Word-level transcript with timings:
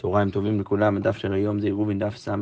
צהריים 0.00 0.30
טובים 0.30 0.60
לכולם, 0.60 0.96
הדף 0.96 1.16
של 1.16 1.32
היום 1.32 1.60
זה 1.60 1.66
עירובין 1.66 1.98
דף 1.98 2.16
ס"ה, 2.16 2.34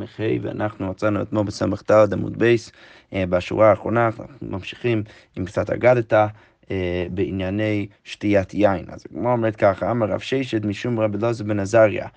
ואנחנו 0.42 0.91
מצאנו 0.91 1.22
אתמול 1.22 1.45
בס"ד 1.45 2.12
עמוד 2.12 2.38
בייס, 2.38 2.73
אה, 3.12 3.27
בשורה 3.27 3.71
האחרונה, 3.71 4.07
אנחנו 4.07 4.25
ממשיכים 4.42 5.03
עם 5.37 5.45
קצת 5.45 5.71
אגדתא. 5.71 6.26
אה, 6.71 7.06
בענייני 7.10 7.86
שתיית 8.04 8.54
יין. 8.54 8.84
אז 8.88 9.02
גמרא 9.03 9.32
אומרת 9.32 9.56
ככה, 9.56 9.90
אמר 9.90 10.06
רב 10.06 10.18
ששת 10.18 10.64
משום 10.64 11.00
רבי 11.00 11.18
אלעזר 11.18 11.44
בן 11.44 11.60
עזריה. 11.60 12.08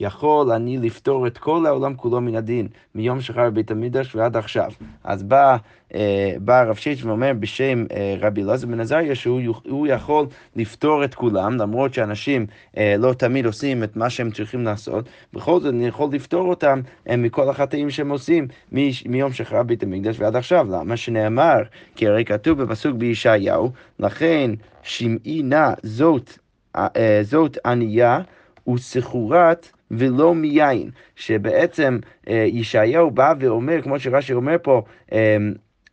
יכול 0.00 0.52
אני 0.52 0.78
לפטור 0.78 1.26
את 1.26 1.38
כל 1.38 1.66
העולם 1.66 1.94
כולו 1.94 2.20
מן 2.20 2.36
הדין, 2.36 2.68
מיום 2.94 3.20
שחרב 3.20 3.50
בית 3.50 3.70
המקדש 3.70 4.14
ועד 4.14 4.36
עכשיו. 4.36 4.70
אז 5.04 5.22
בא, 5.22 5.56
אה, 5.94 6.34
בא 6.40 6.60
הרב 6.60 6.76
ששת 6.76 7.04
ואומר 7.04 7.32
בשם 7.40 7.84
אה, 7.92 8.16
רבי 8.20 8.42
אלעזר 8.42 8.66
בן 8.66 8.80
עזריה 8.80 9.14
שהוא 9.14 9.86
יכול 9.86 10.26
לפתור 10.56 11.04
את 11.04 11.14
כולם, 11.14 11.56
למרות 11.56 11.94
שאנשים 11.94 12.46
אה, 12.76 12.94
לא 12.98 13.12
תמיד 13.12 13.46
עושים 13.46 13.84
את 13.84 13.96
מה 13.96 14.10
שהם 14.10 14.30
צריכים 14.30 14.64
לעשות, 14.64 15.08
בכל 15.32 15.60
זאת 15.60 15.74
אני 15.74 15.86
יכול 15.86 16.08
לפתור 16.12 16.48
אותם 16.48 16.80
אה, 17.08 17.16
מכל 17.16 17.50
החטאים 17.50 17.90
שהם 17.90 18.10
עושים 18.10 18.48
מ- 18.74 18.90
מיום 19.06 19.32
שחרר 19.32 19.62
בית 19.62 19.82
המקדש 19.82 20.20
ועד 20.20 20.36
עכשיו. 20.36 20.66
למה 20.70 20.96
שנאמר? 20.96 21.62
כי 21.94 22.08
הרי 22.08 22.24
כתוב 22.24 22.62
בפסוק 22.62 22.96
בישעיהו, 22.96 23.72
לכן 24.00 24.50
שמעי 24.82 25.42
נא 25.42 25.70
זאת, 25.82 26.38
אה, 26.76 26.86
אה 26.96 27.20
זאת 27.22 27.58
ענייה 27.66 28.20
וסחורת 28.68 29.68
ולא 29.90 30.34
מיין, 30.34 30.90
שבעצם 31.16 31.98
אה, 32.28 32.44
ישעיהו 32.48 33.10
בא 33.10 33.34
ואומר, 33.40 33.82
כמו 33.82 33.98
שרש"י 34.00 34.32
אומר 34.32 34.56
פה, 34.62 34.82
אה, 35.12 35.36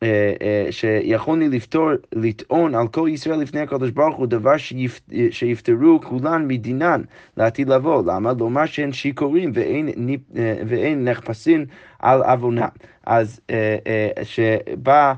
אה, 0.04 0.68
שיכולני 0.72 1.50
לפתור, 1.50 1.90
לטעון 2.14 2.76
על 2.76 2.88
כל 2.88 3.10
ישראל 3.12 3.40
לפני 3.40 3.62
הקדוש 3.62 3.92
ברוך 3.92 4.16
הוא 4.16 4.28
דבר 4.28 4.54
שיפטרו 5.32 6.00
כולן 6.04 6.48
מדינן 6.48 7.02
לעתיד 7.38 7.70
לבוא. 7.70 8.04
למה? 8.06 8.34
לומר 8.40 8.66
שהן 8.66 8.92
שיכורים 8.92 9.52
ואין, 9.54 9.90
ואין 10.68 11.08
נחפשים 11.08 11.66
על 12.00 12.24
עוונם. 12.24 12.68
אז 13.06 13.40
שבא 14.24 15.14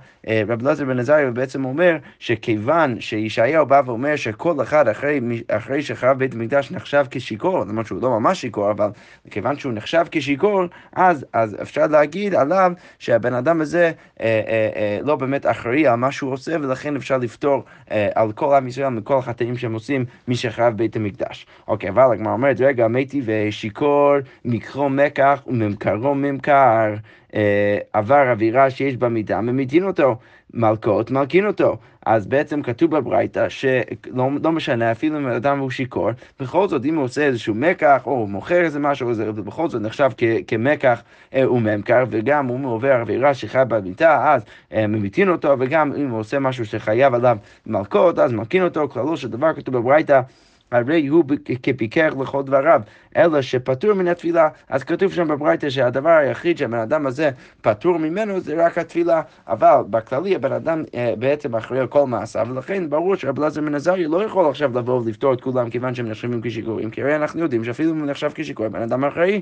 רב 0.47 0.61
אלעזר 0.61 0.85
בן 0.85 0.99
עזריה 0.99 1.29
ובעצם 1.29 1.65
אומר 1.65 1.97
שכיוון 2.19 3.01
שישעיהו 3.01 3.65
בא 3.65 3.81
ואומר 3.85 4.15
שכל 4.15 4.61
אחד 4.61 4.87
אחרי, 4.87 5.19
אחרי 5.47 5.81
שחרב 5.81 6.19
בית 6.19 6.33
המקדש 6.33 6.71
נחשב 6.71 7.05
כשיכור, 7.11 7.59
למרות 7.59 7.85
שהוא 7.85 8.01
לא 8.01 8.09
ממש 8.19 8.41
שיכור, 8.41 8.71
אבל 8.71 8.89
כיוון 9.31 9.57
שהוא 9.57 9.73
נחשב 9.73 10.05
כשיכור, 10.11 10.63
אז, 10.93 11.25
אז 11.33 11.57
אפשר 11.61 11.87
להגיד 11.87 12.35
עליו 12.35 12.71
שהבן 12.99 13.33
אדם 13.33 13.61
הזה 13.61 13.85
אה, 13.85 13.91
אה, 14.21 14.69
אה, 14.75 14.99
לא 15.01 15.15
באמת 15.15 15.45
אחראי 15.45 15.87
על 15.87 15.95
מה 15.95 16.11
שהוא 16.11 16.31
עושה, 16.31 16.55
ולכן 16.61 16.95
אפשר 16.95 17.17
לפתור 17.17 17.63
אה, 17.91 18.09
על 18.15 18.31
כל 18.31 18.55
עם 18.55 18.67
ישראל 18.67 18.89
מכל 18.89 19.17
החטאים 19.17 19.57
שהם 19.57 19.73
עושים 19.73 20.05
משחרב 20.27 20.73
בית 20.77 20.95
המקדש. 20.95 21.45
אוקיי, 21.67 21.89
אבל 21.89 22.03
הגמרא 22.13 22.33
אומרת, 22.33 22.61
רגע, 22.61 22.87
מתי 22.87 23.21
ושיכור, 23.25 24.15
מקרו 24.45 24.89
מקח 24.89 25.43
וממכרו 25.47 26.15
ממכר. 26.15 26.93
אה, 27.35 27.77
עבר 27.93 28.31
אווירה 28.31 28.69
שיש 28.69 28.97
בה 28.97 29.09
מידה, 29.09 29.41
ממיתין 29.41 29.83
אותו. 29.83 30.15
מלכות, 30.53 31.11
מלכין 31.11 31.47
אותו. 31.47 31.77
אז 32.05 32.27
בעצם 32.27 32.61
כתוב 32.61 32.97
בברייתא 32.97 33.49
שלא 33.49 34.29
לא 34.43 34.51
משנה, 34.51 34.91
אפילו 34.91 35.17
אם 35.17 35.27
אדם 35.27 35.59
הוא 35.59 35.69
שיכור, 35.69 36.09
בכל 36.39 36.67
זאת 36.67 36.85
אם 36.85 36.95
הוא 36.95 37.03
עושה 37.03 37.25
איזשהו 37.25 37.55
מקח 37.55 38.01
או 38.05 38.27
מוכר 38.27 38.61
איזה 38.61 38.79
משהו, 38.79 39.13
זה 39.13 39.31
בכל 39.31 39.69
זאת 39.69 39.81
נחשב 39.81 40.09
כמקח 40.47 41.03
אה, 41.33 41.51
וממכר, 41.51 42.03
וגם 42.09 42.49
אם 42.49 42.61
הוא 42.61 42.73
עובר 42.73 42.93
עבירה 42.93 43.33
שחי 43.33 43.61
במיטה, 43.67 44.33
אז 44.33 44.45
אה, 44.73 44.87
ממיתין 44.87 45.29
אותו, 45.29 45.55
וגם 45.59 45.93
אם 45.97 46.09
הוא 46.09 46.19
עושה 46.19 46.39
משהו 46.39 46.65
שחייב 46.65 47.13
עליו 47.13 47.37
מלכות, 47.65 48.19
אז 48.19 48.33
מלכין 48.33 48.63
אותו, 48.63 48.89
כללו 48.89 49.17
של 49.17 49.27
דבר 49.27 49.53
כתוב 49.53 49.77
בברייתא. 49.77 50.21
הרי 50.71 51.07
הוא 51.07 51.23
כפיקח 51.63 52.13
לכל 52.21 52.43
דבריו, 52.43 52.81
אלא 53.17 53.41
שפטור 53.41 53.93
מן 53.93 54.07
התפילה. 54.07 54.49
אז 54.69 54.83
כתוב 54.83 55.13
שם 55.13 55.27
בברייתא 55.27 55.69
שהדבר 55.69 56.09
היחיד 56.09 56.57
שהבן 56.57 56.77
אדם 56.77 57.07
הזה 57.07 57.29
פטור 57.61 57.97
ממנו 57.97 58.39
זה 58.39 58.65
רק 58.65 58.77
התפילה, 58.77 59.21
אבל 59.47 59.81
בכללי 59.89 60.35
הבן 60.35 60.51
אדם 60.51 60.83
אה, 60.95 61.13
בעצם 61.19 61.55
אחראי 61.55 61.79
על 61.79 61.87
כל 61.87 62.07
מעשיו, 62.07 62.47
ולכן 62.49 62.89
ברור 62.89 63.15
שרב 63.15 63.35
בן 63.39 63.75
עזריה 63.75 64.07
לא 64.07 64.23
יכול 64.23 64.49
עכשיו 64.49 64.77
לבוא 64.77 65.01
ולפתור 65.01 65.33
את 65.33 65.41
כולם 65.41 65.69
כיוון 65.69 65.95
שהם 65.95 66.09
נחשבים 66.09 66.41
כשיכורים, 66.43 66.91
כי 66.91 67.01
הרי 67.01 67.15
אנחנו 67.15 67.39
יודעים 67.39 67.63
שאפילו 67.63 67.91
אם 67.91 67.99
הוא 67.99 68.07
נחשב 68.07 68.31
כשיכור, 68.35 68.67
בן 68.67 68.81
אדם 68.81 69.05
אחראי. 69.05 69.41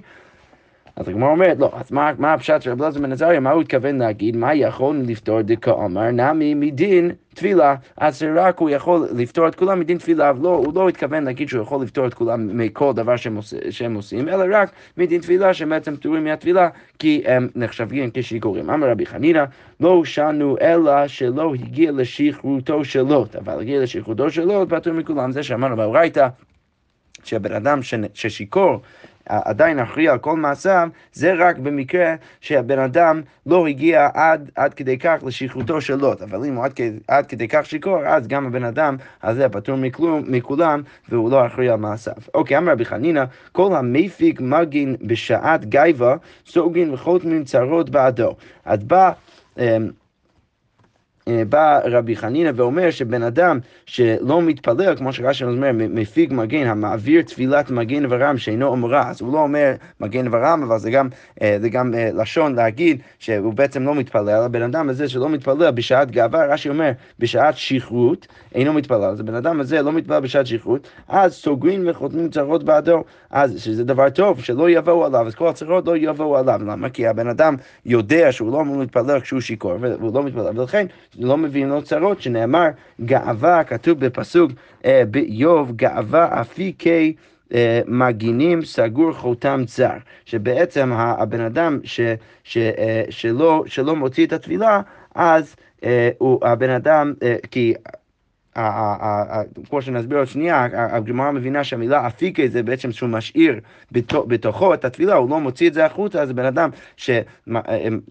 אז 0.95 1.07
הגמרא 1.07 1.29
אומרת, 1.29 1.59
לא, 1.59 1.71
אז 1.73 1.91
מה, 1.91 2.11
מה 2.17 2.33
הפשט 2.33 2.61
של 2.61 2.71
רב 2.71 2.81
אלעזר 2.81 2.99
בן 2.99 3.11
עזריה, 3.11 3.39
מה 3.39 3.51
הוא 3.51 3.61
התכוון 3.61 3.97
להגיד? 3.97 4.35
מה 4.37 4.53
יכול 4.53 4.97
לפתור 5.05 5.41
דכאמר 5.41 6.11
נמי 6.11 6.53
מדין 6.53 7.11
תפילה, 7.33 7.75
אז 7.97 8.23
רק 8.35 8.59
הוא 8.59 8.69
יכול 8.69 9.07
לפתור 9.15 9.47
את 9.47 9.55
כולם 9.55 9.79
מדין 9.79 9.97
תפילה, 9.97 10.31
לא, 10.41 10.49
הוא 10.49 10.73
לא 10.75 10.89
התכוון 10.89 11.23
להגיד 11.23 11.49
שהוא 11.49 11.61
יכול 11.61 11.83
לפתור 11.83 12.07
את 12.07 12.13
כולם 12.13 12.57
מכל 12.57 12.93
דבר 12.93 13.15
שהם, 13.15 13.39
שהם 13.69 13.95
עושים, 13.95 14.29
אלא 14.29 14.57
רק 14.57 14.71
מדין 14.97 15.21
תפילה 15.21 15.53
שהם 15.53 15.69
בעצם 15.69 15.95
פטורים 15.95 16.23
מהתפילה, 16.23 16.69
כי 16.99 17.23
הם 17.25 17.47
נחשבים 17.55 18.09
כשיכורים. 18.13 18.69
אמר 18.69 18.89
רבי 18.89 19.05
חנינא, 19.05 19.43
לא 19.79 20.05
שנו 20.05 20.55
אלא 20.61 21.07
שלא 21.07 21.53
הגיע 21.53 21.91
לשכרותו 21.91 22.85
של 22.85 23.01
לוט, 23.01 23.35
אבל 23.35 23.59
הגיע 23.59 23.81
לשכרותו 23.81 24.29
של 24.29 24.43
לוט, 24.43 24.69
פטור 24.69 24.93
מכולם, 24.93 25.31
זה 25.31 25.43
שאמרנו 25.43 25.75
בברייתא. 25.75 26.27
שהבן 27.23 27.53
אדם 27.53 27.79
ששיכור 28.13 28.81
עדיין 29.25 29.79
אחראי 29.79 30.09
על 30.09 30.17
כל 30.17 30.37
מעשיו, 30.37 30.89
זה 31.13 31.33
רק 31.37 31.57
במקרה 31.57 32.15
שהבן 32.41 32.79
אדם 32.79 33.21
לא 33.45 33.67
הגיע 33.67 34.09
עד, 34.13 34.51
עד 34.55 34.73
כדי 34.73 34.97
כך 34.97 35.23
לשכרותו 35.25 35.81
של 35.81 35.95
לוט. 35.95 36.21
אבל 36.21 36.45
אם 36.45 36.55
הוא 36.55 36.65
עד, 36.65 36.79
עד 37.07 37.25
כדי 37.25 37.47
כך 37.47 37.65
שיכור, 37.65 38.05
אז 38.05 38.27
גם 38.27 38.45
הבן 38.45 38.63
אדם 38.63 38.97
הזה 39.23 39.49
פטור 39.49 39.77
מכלום, 39.77 40.23
מכולם, 40.27 40.81
והוא 41.09 41.31
לא 41.31 41.45
אחראי 41.45 41.69
על 41.69 41.75
מעשיו. 41.75 42.13
אוקיי, 42.33 42.57
אמר 42.57 42.71
רבי 42.71 42.85
חנינא, 42.85 43.23
כל 43.51 43.75
המפיק 43.75 44.41
מגין 44.41 44.95
בשעת 45.01 45.65
גייבה, 45.65 46.15
סוגין 46.45 46.93
וחותמים 46.93 47.43
צרות 47.43 47.89
בעדו. 47.89 48.35
אז 48.65 48.83
בא... 48.83 49.11
אמ, 49.57 49.89
בא 51.49 51.79
רבי 51.85 52.15
חנינא 52.15 52.51
ואומר 52.55 52.91
שבן 52.91 53.23
אדם 53.23 53.59
שלא 53.85 54.41
מתפלל, 54.41 54.95
כמו 54.95 55.13
שרש"י 55.13 55.43
אומר, 55.43 55.71
מפיג 55.73 56.33
מגן, 56.33 56.67
המעביר 56.67 57.21
תפילת 57.21 57.71
מגן 57.71 58.03
ורם 58.09 58.37
שאינו 58.37 58.73
אמורה, 58.73 59.09
אז 59.09 59.21
הוא 59.21 59.33
לא 59.33 59.39
אומר 59.39 59.73
מגן 59.99 60.27
ורם, 60.31 60.63
אבל 60.63 60.79
זה 60.79 60.91
גם, 60.91 61.09
אה, 61.41 61.57
זה 61.61 61.69
גם 61.69 61.93
אה, 61.93 62.09
לשון 62.13 62.55
להגיד 62.55 63.01
שהוא 63.19 63.53
בעצם 63.53 63.83
לא 63.83 63.95
מתפלל, 63.95 64.43
הבן 64.43 64.61
אדם 64.61 64.89
הזה 64.89 65.09
שלא 65.09 65.29
מתפלל 65.29 65.71
בשעת 65.71 66.11
גאווה, 66.11 66.45
רש"י 66.45 66.69
אומר, 66.69 66.91
בשעת 67.19 67.57
שכרות, 67.57 68.27
אינו 68.55 68.73
מתפלל, 68.73 69.03
אז 69.03 69.19
הבן 69.19 69.35
אדם 69.35 69.59
הזה 69.59 69.81
לא 69.81 69.91
מתפלל 69.91 70.19
בשעת 70.19 70.47
שכרות, 70.47 70.87
אז 71.07 71.33
סוגרים 71.33 71.83
וחותמים 71.87 72.29
צרות 72.29 72.63
בעדו, 72.63 73.03
אז 73.31 73.63
שזה 73.63 73.83
דבר 73.83 74.09
טוב, 74.09 74.41
שלא 74.41 74.69
יבואו 74.69 75.05
עליו, 75.05 75.27
אז 75.27 75.35
כל 75.35 75.47
הצרות 75.47 75.87
לא 75.87 75.97
יבואו 75.97 76.37
עליו, 76.37 76.61
למה? 76.67 76.89
כי 76.89 77.07
הבן 77.07 77.27
אדם 77.27 77.55
יודע 77.85 78.31
שהוא 78.31 78.51
לא 78.51 78.61
אמור 78.61 78.79
להתפלל 78.79 79.19
כשהוא 79.19 79.41
שיכור, 79.41 79.73
והוא 79.81 80.13
לא 80.13 80.23
מתפלל, 80.23 80.59
ולכן 80.59 80.85
לא 81.19 81.37
מביאים 81.37 81.69
לו 81.69 81.81
צרות, 81.81 82.21
שנאמר 82.21 82.67
גאווה, 83.05 83.63
כתוב 83.63 83.99
בפסוק 83.99 84.51
אה, 84.85 85.03
באיוב, 85.11 85.71
גאווה 85.75 86.41
אפיקי 86.41 87.13
אה, 87.53 87.81
מגינים 87.87 88.65
סגור 88.65 89.11
חותם 89.13 89.63
צר, 89.67 89.97
שבעצם 90.25 90.91
הבן 90.93 91.41
אדם 91.41 91.79
ש, 91.83 92.01
ש, 92.43 92.57
אה, 92.57 93.03
שלא, 93.09 93.63
שלא 93.67 93.95
מוציא 93.95 94.25
את 94.25 94.33
התפילה, 94.33 94.81
אז 95.15 95.55
הוא, 96.17 96.39
הבן 96.45 96.69
אדם, 96.69 97.13
כי 97.51 97.73
כמו 99.69 99.81
שנסביר 99.81 100.17
עוד 100.17 100.27
שנייה, 100.27 100.67
הגמרא 100.73 101.31
מבינה 101.31 101.63
שהמילה 101.63 102.07
אפיקה 102.07 102.43
זה 102.47 102.63
בעצם 102.63 102.91
שהוא 102.91 103.09
משאיר 103.09 103.59
בתוכו 104.27 104.73
את 104.73 104.85
התפילה, 104.85 105.15
הוא 105.15 105.29
לא 105.29 105.39
מוציא 105.39 105.67
את 105.67 105.73
זה 105.73 105.85
החוצה, 105.85 106.21
אז 106.21 106.31
בן 106.31 106.45
אדם 106.45 106.69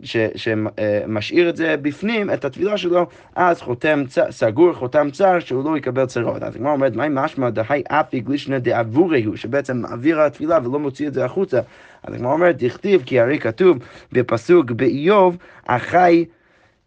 שמשאיר 0.02 1.48
את 1.48 1.56
זה 1.56 1.76
בפנים, 1.82 2.30
את 2.30 2.44
התפילה 2.44 2.76
שלו, 2.76 3.06
אז 3.34 3.60
חותם 3.60 4.02
סגור, 4.30 4.72
חותם 4.72 5.08
צר, 5.12 5.38
שהוא 5.40 5.64
לא 5.64 5.78
יקבל 5.78 6.06
צרות. 6.06 6.42
אז 6.42 6.56
הגמרא 6.56 6.72
אומרת, 6.72 6.96
מה 6.96 7.08
משמע 7.08 7.50
דהי 7.50 7.82
אפיק 7.88 8.28
לישנא 8.28 8.58
דאבורי 8.58 9.24
הוא, 9.24 9.36
שבעצם 9.36 9.76
מעביר 9.76 10.20
התפילה 10.20 10.58
ולא 10.64 10.78
מוציא 10.78 11.08
את 11.08 11.14
זה 11.14 11.24
החוצה. 11.24 11.60
אז 12.02 12.14
הגמרא 12.14 12.32
אומרת, 12.32 12.62
דכתיב, 12.62 13.02
כי 13.06 13.20
הרי 13.20 13.38
כתוב 13.38 13.78
בפסוק 14.12 14.70
באיוב, 14.70 15.36
אחי 15.66 16.24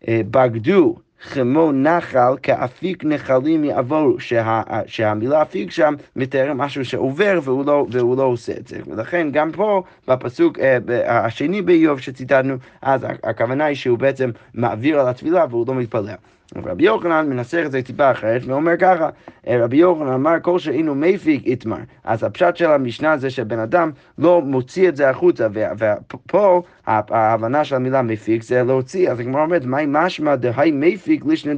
אה, 0.07 0.21
בגדו 0.31 0.95
כמו 1.33 1.71
נחל 1.71 2.37
כאפיק 2.43 3.03
נחלים 3.03 3.63
יעבורו, 3.63 4.19
שה, 4.19 4.61
שהמילה 4.85 5.41
אפיק 5.41 5.71
שם 5.71 5.93
מתאר 6.15 6.53
משהו 6.53 6.85
שעובר 6.85 7.39
והוא 7.43 7.65
לא, 7.65 7.85
והוא 7.91 8.17
לא 8.17 8.23
עושה 8.23 8.53
את 8.57 8.67
זה. 8.67 8.77
ולכן 8.87 9.27
גם 9.31 9.51
פה, 9.51 9.83
בפסוק 10.07 10.59
אה, 10.59 10.77
השני 11.25 11.61
באיוב 11.61 11.99
שציטטנו, 11.99 12.55
אז 12.81 13.05
הכוונה 13.23 13.65
היא 13.65 13.75
שהוא 13.75 13.97
בעצם 13.97 14.31
מעביר 14.53 14.99
על 14.99 15.07
התפילה 15.07 15.45
והוא 15.49 15.65
לא 15.67 15.75
מתפלל. 15.75 16.15
רבי 16.55 16.83
יוחנן 16.83 17.29
מנסח 17.29 17.61
את 17.65 17.71
זה 17.71 17.81
טיפה 17.81 18.11
אחרת 18.11 18.41
ואומר 18.45 18.77
ככה, 18.79 19.09
רבי 19.47 19.77
יוחנן 19.77 20.07
אמר 20.07 20.35
כל 20.41 20.59
שאינו 20.59 20.95
מפיק 20.95 21.45
איתמר. 21.45 21.77
אז 22.03 22.23
הפשט 22.23 22.55
של 22.55 22.71
המשנה 22.71 23.17
זה 23.17 23.29
שבן 23.29 23.59
אדם 23.59 23.91
לא 24.17 24.41
מוציא 24.41 24.89
את 24.89 24.95
זה 24.95 25.09
החוצה, 25.09 25.47
ופה 25.77 26.61
ההבנה 26.87 27.63
של 27.63 27.75
המילה 27.75 28.01
מפיק 28.01 28.43
זה 28.43 28.63
להוציא, 28.63 29.11
אז 29.11 29.19
הגמרא 29.19 29.41
אומרת, 29.41 29.65
מהי 29.65 29.85
משמע 29.89 30.35
דהי 30.35 30.71
מפיק 30.71 31.25
לישנא 31.25 31.53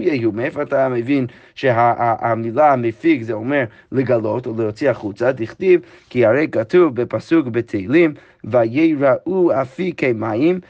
יהיו? 0.00 0.32
מאיפה 0.32 0.62
אתה 0.62 0.88
מבין 0.88 1.26
שהמילה 1.54 2.76
מפיק 2.76 3.22
זה 3.22 3.32
אומר 3.32 3.64
לגלות 3.92 4.46
או 4.46 4.54
להוציא 4.58 4.90
החוצה? 4.90 5.32
תכתיב, 5.32 5.80
כי 6.10 6.26
הרי 6.26 6.48
כתוב 6.52 6.94
בפסוק 6.94 7.46
בתהילים, 7.46 8.14
ויראו 8.44 9.62
אפיקי 9.62 10.12
מים 10.12 10.60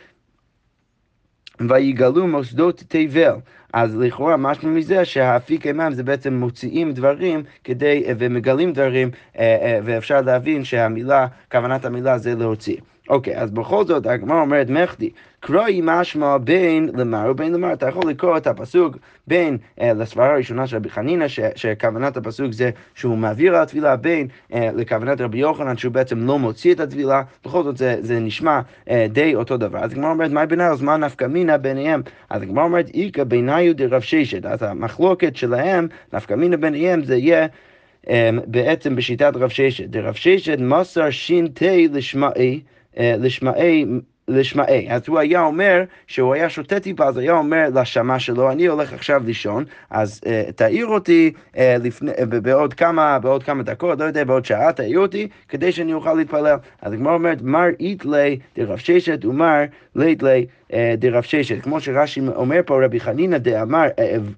ויגלו 1.68 2.26
מוסדות 2.26 2.82
תבל. 2.88 3.34
אז 3.72 3.96
לכאורה 3.96 4.36
משמע 4.36 4.70
מזה 4.70 5.04
שהאפיק 5.04 5.66
מים 5.66 5.92
זה 5.92 6.02
בעצם 6.02 6.34
מוציאים 6.34 6.92
דברים 6.92 7.42
כדי, 7.64 8.04
ומגלים 8.18 8.72
דברים, 8.72 9.10
אה, 9.38 9.42
אה, 9.62 9.78
ואפשר 9.84 10.20
להבין 10.20 10.64
שהמילה, 10.64 11.26
כוונת 11.50 11.84
המילה 11.84 12.18
זה 12.18 12.34
להוציא. 12.34 12.76
אוקיי, 13.08 13.36
אז 13.36 13.50
בכל 13.50 13.84
זאת 13.84 14.06
הגמרא 14.06 14.40
אומרת 14.40 14.70
מחדי, 14.70 15.10
קרואי 15.40 15.80
משמע 15.84 16.38
בין 16.38 16.90
למר 16.94 17.30
ובין 17.30 17.52
למר, 17.52 17.72
אתה 17.72 17.88
יכול 17.88 18.10
לקרוא 18.10 18.36
את 18.36 18.46
הפסוק 18.46 18.96
בין 19.26 19.58
אה, 19.80 19.92
לסברה 19.92 20.32
הראשונה 20.32 20.66
של 20.66 20.76
רבי 20.76 20.90
חנינא, 20.90 21.26
שכוונת 21.54 22.16
הפסוק 22.16 22.52
זה 22.52 22.70
שהוא 22.94 23.18
מעביר 23.18 23.56
על 23.56 23.62
הטבילה, 23.62 23.96
בין 23.96 24.28
אה, 24.54 24.70
לכוונת 24.74 25.20
רבי 25.20 25.38
יוחנן 25.38 25.76
שהוא 25.76 25.92
בעצם 25.92 26.26
לא 26.26 26.38
מוציא 26.38 26.74
את 26.74 26.80
הטבילה, 26.80 27.22
בכל 27.44 27.62
זאת 27.62 27.76
זה, 27.76 27.96
זה 28.00 28.20
נשמע 28.20 28.60
אה, 28.90 29.06
די 29.10 29.34
אותו 29.34 29.56
דבר. 29.56 29.78
אז 29.78 29.92
הגמרא 29.92 30.10
אומרת, 30.10 30.30
מה 30.30 30.46
ביניהם? 30.46 30.72
אז 30.72 30.82
מה 30.82 30.96
נפקא 30.96 31.24
מינה 31.24 31.58
ביניהם? 31.58 32.02
אז 32.30 32.42
הגמרא 32.42 32.64
אומרת, 32.64 32.90
איכא 32.94 33.24
ביניו 33.24 33.76
דרב 33.76 34.00
ששת, 34.00 34.46
אז 34.46 34.62
המחלוקת 34.62 35.36
שלהם, 35.36 35.88
נפקא 36.12 36.34
מינה 36.34 36.56
ביניהם 36.56 37.04
זה 37.04 37.16
יהיה 37.16 37.46
Um, 38.06 38.10
בעצם 38.46 38.96
בשיטת 38.96 39.32
רב 39.36 39.48
ששת. 39.48 39.84
דרב 39.84 40.14
ששת 40.14 40.58
מסר 40.58 41.10
ש"ת 41.10 41.62
לשמעי, 41.92 42.60
לשמעי 42.96 43.84
לשמעי. 44.28 44.90
אז 44.90 45.02
הוא 45.08 45.18
היה 45.18 45.42
אומר, 45.42 45.84
שהוא 46.06 46.34
היה 46.34 46.50
שותה 46.50 46.80
טיפה, 46.80 47.04
אז 47.04 47.16
היה 47.16 47.32
אומר 47.32 47.68
לשמה 47.74 48.18
שלו, 48.18 48.50
אני 48.50 48.66
הולך 48.66 48.92
עכשיו 48.92 49.22
לישון, 49.26 49.64
אז 49.90 50.20
uh, 50.24 50.52
תעיר 50.52 50.86
אותי 50.86 51.32
uh, 51.36 51.58
לפני, 51.82 52.10
uh, 52.10 52.24
בעוד, 52.24 52.74
כמה, 52.74 53.18
בעוד 53.18 53.42
כמה 53.42 53.62
דקות, 53.62 53.98
לא 53.98 54.04
יודע, 54.04 54.24
בעוד 54.24 54.44
שעה, 54.44 54.72
תעיר 54.72 54.98
אותי, 54.98 55.28
כדי 55.48 55.72
שאני 55.72 55.92
אוכל 55.92 56.14
להתפלל. 56.14 56.56
אז 56.82 56.92
הגמרא 56.92 57.14
אומרת, 57.14 57.42
מר 57.42 57.66
איתלי 57.80 58.38
דרב 58.56 58.78
ששת 58.78 59.24
ומר 59.24 59.62
ליתלי 59.96 60.46
דרב 60.98 61.22
ששת. 61.22 61.62
כמו 61.62 61.80
שרש"י 61.80 62.20
אומר 62.36 62.60
פה, 62.66 62.84
רבי 62.84 63.00
חנינא 63.00 63.38
דאמר, 63.38 63.86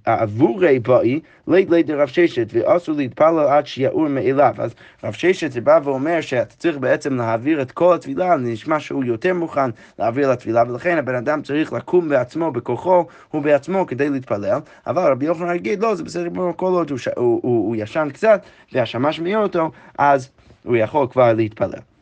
עבורי 0.05 0.79
באי, 0.79 1.21
ליתלי 1.49 1.83
דרב 1.83 2.09
ששת, 2.09 2.47
ואסור 2.53 2.95
להתפלל 2.97 3.39
עד 3.49 3.67
שיעור 3.67 4.09
מאליו. 4.09 4.55
אז 4.59 4.75
רב 5.05 5.13
ששת 5.13 5.53
זה 5.53 5.61
בא 5.61 5.81
ואומר 5.85 6.21
שאתה 6.21 6.55
צריך 6.59 6.79
בעצם 6.79 7.17
להעביר 7.17 7.63
את 7.63 7.73
כל 7.73 7.95
התפילה, 7.95 8.37
נשמע 8.37 8.81
שהוא 8.81 9.05
יותר 9.05 9.35
מוכן 9.35 9.71
להעביר 9.99 10.31
לתפילה, 10.31 10.63
ולכן 10.69 10.99
הבן 10.99 11.15
אדם 11.15 11.43
צריך 11.43 11.73
לקום 11.73 12.09
בעצמו, 12.09 12.51
בכוחו, 12.51 13.07
הוא 13.31 13.43
בעצמו, 13.43 13.87
כדי 13.87 14.11
להתפלל. 14.11 14.59
אבל 14.87 15.11
רבי 15.11 15.27
יוחנן 15.27 15.55
יגיד, 15.55 15.83
לא, 15.83 15.95
זה 15.95 16.05
בסדר 16.05 16.29
כל 16.57 16.67
עוד 16.67 16.91
הוא, 16.91 16.99
הוא, 17.17 17.41
הוא, 17.43 17.69
הוא 17.69 17.77
ישן 17.79 18.09
קצת, 18.13 18.43
והשמש 18.73 19.21
מעיר 19.21 19.39
אותו, 19.39 19.71
אז 19.99 20.31
הוא 20.65 20.77
יכול 20.77 21.07
כבר 21.11 21.33
להתפלל. 21.33 21.94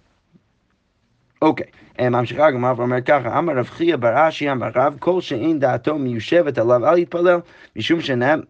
אוקיי, 1.42 1.66
okay. 1.66 2.08
ממשיכה 2.08 2.46
הגמרא 2.46 2.74
ואומרת 2.76 3.06
ככה, 3.06 3.38
אמר 3.38 3.52
רב 3.52 3.66
חייא 3.66 3.96
בר 3.96 4.28
אשי 4.28 4.50
אמר 4.50 4.68
רב, 4.74 4.96
כל 4.98 5.20
שאין 5.20 5.58
דעתו 5.58 5.98
מיושבת 5.98 6.58
עליו 6.58 6.86
אל 6.86 6.98
יתפלל, 6.98 7.40
משום, 7.76 8.00
שנאמר, 8.00 8.42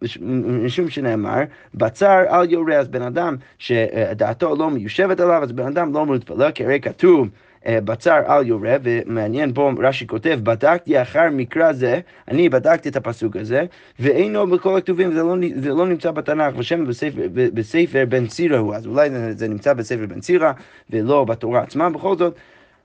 משום 0.65 0.91
שנאמר, 0.91 1.41
בצר 1.75 2.23
אל 2.31 2.51
יורה, 2.51 2.77
אז 2.77 2.89
בן 2.89 3.03
אדם 3.03 3.37
שדעתו 3.59 4.57
לא 4.57 4.71
מיושבת 4.71 5.21
עליו, 5.21 5.43
אז 5.43 5.53
בן 5.53 5.67
אדם 5.67 5.95
לא 5.95 6.03
אמור 6.03 6.15
להתפלל, 6.15 6.51
כי 6.51 6.65
הרי 6.65 6.81
כתוב 6.81 7.29
אה, 7.67 7.79
בצר 7.81 8.21
על 8.27 8.47
יורה, 8.47 8.77
ומעניין 8.83 9.53
פה 9.55 9.71
רש"י 9.79 10.07
כותב, 10.07 10.39
בדקתי 10.43 11.03
אחר 11.03 11.29
מקרא 11.33 11.73
זה, 11.73 12.01
אני 12.29 12.49
בדקתי 12.49 12.89
את 12.89 12.97
הפסוק 12.97 13.37
הזה, 13.37 13.65
ואינו 14.01 14.47
בכל 14.47 14.79
הכתובים, 14.79 15.13
זה 15.13 15.23
לא, 15.23 15.37
זה 15.57 15.69
לא 15.69 15.87
נמצא 15.87 16.11
בתנ"ך, 16.11 16.55
ושם 16.57 16.87
בספר, 16.87 17.23
בספר 17.33 18.05
בן 18.09 18.29
סירה 18.29 18.59
הוא, 18.59 18.75
אז 18.75 18.87
אולי 18.87 19.11
זה 19.31 19.49
נמצא 19.49 19.73
בספר 19.73 20.07
בן 20.07 20.21
סירה, 20.21 20.53
ולא 20.91 21.25
בתורה 21.25 21.63
עצמה, 21.63 21.91
בכל 21.91 22.17
זאת. 22.17 22.37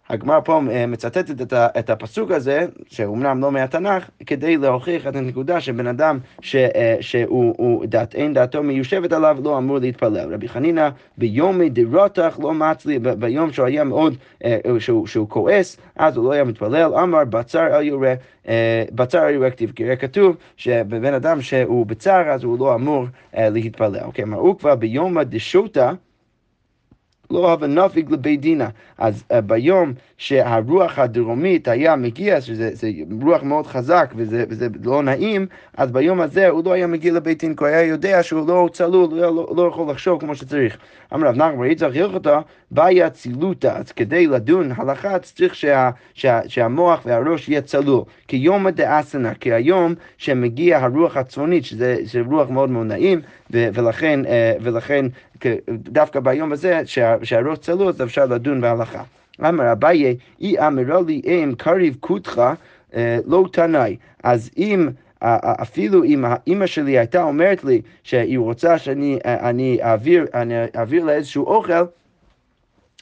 הגמרא 0.09 0.39
פה 0.39 0.61
אה, 0.71 0.85
מצטטת 0.87 1.53
את 1.53 1.89
הפסוק 1.89 2.31
הזה, 2.31 2.65
שאומנם 2.87 3.41
לא 3.41 3.51
מהתנ"ך, 3.51 4.09
כדי 4.25 4.57
להוכיח 4.57 5.07
את 5.07 5.15
הנקודה 5.15 5.61
שבן 5.61 5.87
אדם 5.87 6.19
ש, 6.41 6.55
אה, 6.55 6.95
שהוא 7.01 7.85
דעת, 7.85 8.15
אין 8.15 8.33
דעתו 8.33 8.63
מיושבת 8.63 9.13
עליו, 9.13 9.37
לא 9.43 9.57
אמור 9.57 9.79
להתפלל. 9.79 10.33
רבי 10.33 10.49
חנינא 10.49 10.89
ביומי 11.17 11.69
דרותח 11.69 12.39
לא 12.41 12.53
מצלי, 12.53 12.99
ביום 12.99 13.51
שהוא 13.51 13.65
היה 13.65 13.83
מאוד, 13.83 14.15
אה, 14.45 14.57
שהוא, 14.79 15.07
שהוא 15.07 15.29
כועס, 15.29 15.77
אז 15.95 16.17
הוא 16.17 16.25
לא 16.25 16.31
היה 16.31 16.43
מתפלל, 16.43 16.95
אמר 16.95 17.25
בצר 17.25 17.77
אל 17.77 17.83
יורה, 17.83 18.13
בצר 18.91 19.27
אל 19.27 19.33
יורה 19.33 19.51
כתיב, 19.51 19.71
כי 19.75 19.97
כתוב 19.97 20.35
שבבן 20.57 21.13
אדם 21.13 21.41
שהוא 21.41 21.85
בצר 21.85 22.29
אז 22.29 22.43
הוא 22.43 22.59
לא 22.59 22.75
אמור 22.75 23.05
להתפלל. 23.33 24.03
אוקיי, 24.03 24.25
מראו 24.25 24.57
כבר 24.57 24.75
ביומא 24.75 25.23
דשוטה 25.23 25.91
לא 27.31 27.51
הווה 27.51 27.67
נפיג 27.67 28.11
לבית 28.11 28.41
דינה. 28.41 28.69
אז 28.97 29.23
uh, 29.31 29.41
ביום 29.41 29.93
שהרוח 30.17 30.99
הדרומית 30.99 31.67
היה 31.67 31.95
מגיע, 31.95 32.41
שזה 32.41 32.89
רוח 33.21 33.43
מאוד 33.43 33.67
חזק 33.67 34.13
וזה, 34.15 34.45
וזה 34.49 34.67
לא 34.83 35.03
נעים, 35.03 35.47
אז 35.77 35.91
ביום 35.91 36.21
הזה 36.21 36.47
הוא 36.47 36.63
לא 36.65 36.73
היה 36.73 36.87
מגיע 36.87 37.13
לבית 37.13 37.39
דין, 37.39 37.55
כי 37.55 37.63
הוא 37.63 37.67
היה 37.67 37.83
יודע 37.83 38.23
שהוא 38.23 38.47
לא 38.47 38.69
צלול, 38.73 39.09
הוא 39.09 39.17
לא, 39.17 39.53
לא 39.57 39.67
יכול 39.67 39.91
לחשוב 39.91 40.19
כמו 40.19 40.35
שצריך. 40.35 40.77
אמר 41.13 41.27
רב 41.27 41.35
נחמן 41.35 41.65
יצחק 41.65 41.95
הלכתה, 41.95 42.39
בעיה 42.71 43.09
צילותא, 43.09 43.67
אז 43.67 43.91
כדי 43.91 44.27
לדון 44.27 44.71
הלכה 44.75 45.19
צריך 45.19 45.55
שה, 45.55 45.89
שה, 46.13 46.39
שהמוח 46.47 47.01
והראש 47.05 47.49
יהיה 47.49 47.61
צלול. 47.61 48.03
כי 48.27 48.37
יומא 48.37 48.69
דאסנה, 48.69 49.33
כי 49.33 49.53
היום 49.53 49.93
שמגיע 50.17 50.77
הרוח 50.77 51.17
הצפונית, 51.17 51.65
שזה 51.65 52.21
רוח 52.25 52.49
מאוד 52.49 52.69
מאוד 52.69 52.87
נעים, 52.87 53.21
ו, 53.51 53.67
ולכן, 53.73 54.19
uh, 54.25 54.27
ולכן 54.61 55.05
דווקא 55.69 56.19
ביום 56.19 56.51
הזה 56.51 56.81
שהראש 57.23 57.57
צלול, 57.57 57.87
אז 57.87 58.01
אפשר 58.01 58.25
לדון 58.25 58.61
בהלכה. 58.61 59.03
אמר 59.41 59.71
אביי, 59.71 60.17
אי 60.41 60.59
אמרה 60.59 61.01
לי 61.07 61.21
אם 61.25 61.53
קריב 61.57 61.97
קותך 61.99 62.41
אה, 62.95 63.19
לא 63.25 63.45
תנאי. 63.51 63.97
אז 64.23 64.49
אם... 64.57 64.89
אפילו 65.21 66.03
אם 66.03 66.25
האימא 66.25 66.65
שלי 66.65 66.97
הייתה 66.97 67.23
אומרת 67.23 67.63
לי 67.63 67.81
שהיא 68.03 68.39
רוצה 68.39 68.77
שאני 68.77 69.19
אני 69.25 69.79
אעביר, 69.83 70.25
אני 70.33 70.53
אעביר 70.75 71.03
לה 71.03 71.13
איזשהו 71.13 71.45
אוכל, 71.45 71.73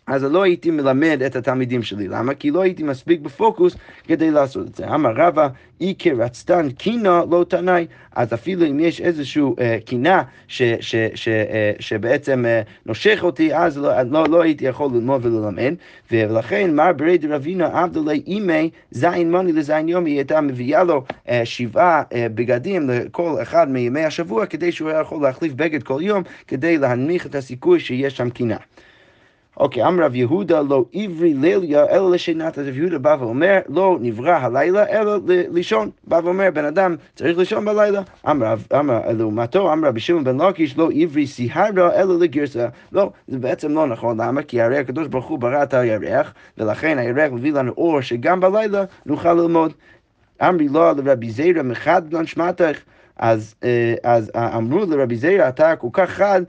אז 0.07 0.23
לא 0.23 0.43
הייתי 0.43 0.71
מלמד 0.71 1.21
את 1.25 1.35
התלמידים 1.35 1.83
שלי. 1.83 2.07
למה? 2.07 2.33
כי 2.33 2.51
לא 2.51 2.61
הייתי 2.61 2.83
מספיק 2.83 3.19
בפוקוס 3.19 3.75
כדי 4.03 4.31
לעשות 4.31 4.67
את 4.67 4.75
זה. 4.75 4.87
אמר 4.95 5.11
רבא, 5.15 5.47
אי 5.81 5.93
כרצתן 5.99 6.69
קינה 6.71 7.21
לא 7.31 7.45
תנאי. 7.49 7.85
אז 8.15 8.33
אפילו 8.33 8.65
אם 8.65 8.79
יש 8.79 9.01
איזושהי 9.01 9.43
אה, 9.59 9.77
קינה 9.85 10.23
ש, 10.47 10.61
ש, 10.79 11.27
אה, 11.27 11.71
שבעצם 11.79 12.45
אה, 12.45 12.61
נושך 12.85 13.19
אותי, 13.23 13.55
אז 13.55 13.77
לא, 13.77 14.01
לא, 14.01 14.25
לא 14.29 14.41
הייתי 14.41 14.65
יכול 14.65 14.91
ללמוד 14.93 15.25
וללמד. 15.25 15.73
ולכן 16.11 16.75
מר 16.75 16.93
ברי 16.93 17.17
דרבינה 17.17 17.83
עבדלי 17.83 18.23
אימי 18.27 18.69
זין 18.91 19.31
מוני 19.31 19.51
לזין 19.51 19.89
יומי, 19.89 20.09
היא 20.09 20.17
הייתה 20.17 20.41
מביאה 20.41 20.83
לו 20.83 21.03
אה, 21.29 21.41
שבעה 21.45 22.03
אה, 22.13 22.27
בגדים 22.35 22.89
לכל 22.89 23.35
אחד 23.41 23.69
מימי 23.69 24.03
השבוע, 24.03 24.45
כדי 24.45 24.71
שהוא 24.71 24.91
יכול 24.91 25.23
להחליף 25.23 25.53
בגד 25.53 25.83
כל 25.83 25.99
יום, 26.01 26.23
כדי 26.47 26.77
להנמיך 26.77 27.25
את 27.25 27.35
הסיכוי 27.35 27.79
שיש 27.79 28.17
שם 28.17 28.29
קינה. 28.29 28.57
אוקיי, 29.57 29.87
אמר 29.87 30.05
רב 30.05 30.15
יהודה 30.15 30.61
לא 30.61 30.85
עברי 30.93 31.33
ליליה 31.33 31.85
אלא 31.89 32.11
לשינת, 32.11 32.59
אז 32.59 32.67
רב 32.67 32.77
יהודה 32.77 32.97
בא 32.97 33.17
ואומר 33.19 33.59
לא 33.69 33.97
נברא 34.01 34.31
הלילה 34.31 34.87
אלא 34.87 35.17
לישון. 35.25 35.89
בא 36.03 36.19
ואומר 36.23 36.49
בן 36.53 36.65
אדם 36.65 36.95
צריך 37.15 37.37
לישון 37.37 37.65
בלילה. 37.65 38.01
אמר 38.29 38.55
לעומתו, 39.17 39.73
אמר 39.73 39.87
רבי 39.87 39.99
שמעון 39.99 40.23
בן 40.23 40.37
לוקיש 40.37 40.77
לא 40.77 40.89
עברי 40.95 41.27
סיהרה 41.27 41.95
אלא 41.95 42.19
לגרסה. 42.19 42.67
לא, 42.91 43.11
זה 43.27 43.39
בעצם 43.39 43.71
לא 43.71 43.87
נכון, 43.87 44.21
למה? 44.21 44.41
כי 44.41 44.61
הרי 44.61 44.77
הקדוש 44.77 45.07
ברוך 45.07 45.25
הוא 45.25 45.39
ברא 45.39 45.63
את 45.63 45.73
הירח, 45.73 46.33
ולכן 46.57 46.97
הירח 46.97 47.31
מביא 47.31 47.53
לנו 47.53 47.71
אור 47.77 48.01
שגם 48.01 48.39
בלילה 48.39 48.83
נוכל 49.05 49.33
ללמוד. 49.33 49.73
אמרי 50.41 50.67
לו 50.67 50.91
לרבי 50.97 51.29
זירא 51.29 51.63
מחד 51.63 52.09
בלן 52.09 52.25
שמתך. 52.25 52.79
אז, 53.17 53.55
אה, 53.63 53.95
אז 54.03 54.31
אמרו 54.35 54.79
לרבי 54.85 55.15
זיירה, 55.15 55.49
אתה 55.49 55.75
כל 55.75 55.87
כך 55.93 56.09
חד 56.09 56.41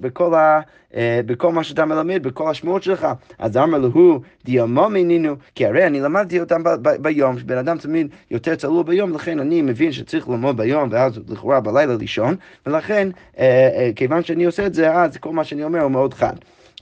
בכל, 0.00 0.34
ה, 0.34 0.60
אה, 0.94 1.20
בכל 1.26 1.52
מה 1.52 1.64
שאתה 1.64 1.84
מלמד, 1.84 2.22
בכל 2.22 2.50
השמועות 2.50 2.82
שלך. 2.82 3.06
אז 3.38 3.56
אמר 3.56 3.78
לו, 3.78 4.20
דיאמו 4.44 4.88
מינינו, 4.88 5.34
כי 5.54 5.66
הרי 5.66 5.86
אני 5.86 6.00
למדתי 6.00 6.40
אותם 6.40 6.62
ביום, 7.00 7.38
שבן 7.38 7.58
אדם 7.58 7.78
תמיד 7.78 8.08
יותר 8.30 8.54
צלול 8.54 8.84
ביום, 8.84 9.12
לכן 9.14 9.38
אני 9.40 9.62
מבין 9.62 9.92
שצריך 9.92 10.28
ללמוד 10.28 10.56
ביום, 10.56 10.88
ואז 10.92 11.20
לכאורה 11.28 11.60
בלילה 11.60 11.96
לישון, 11.96 12.36
ולכן, 12.66 13.08
אה, 13.38 13.90
כיוון 13.96 14.24
שאני 14.24 14.44
עושה 14.44 14.66
את 14.66 14.74
זה, 14.74 14.94
אז 14.94 15.16
כל 15.16 15.32
מה 15.32 15.44
שאני 15.44 15.64
אומר 15.64 15.80
הוא 15.80 15.90
מאוד 15.90 16.14
חד. 16.14 16.34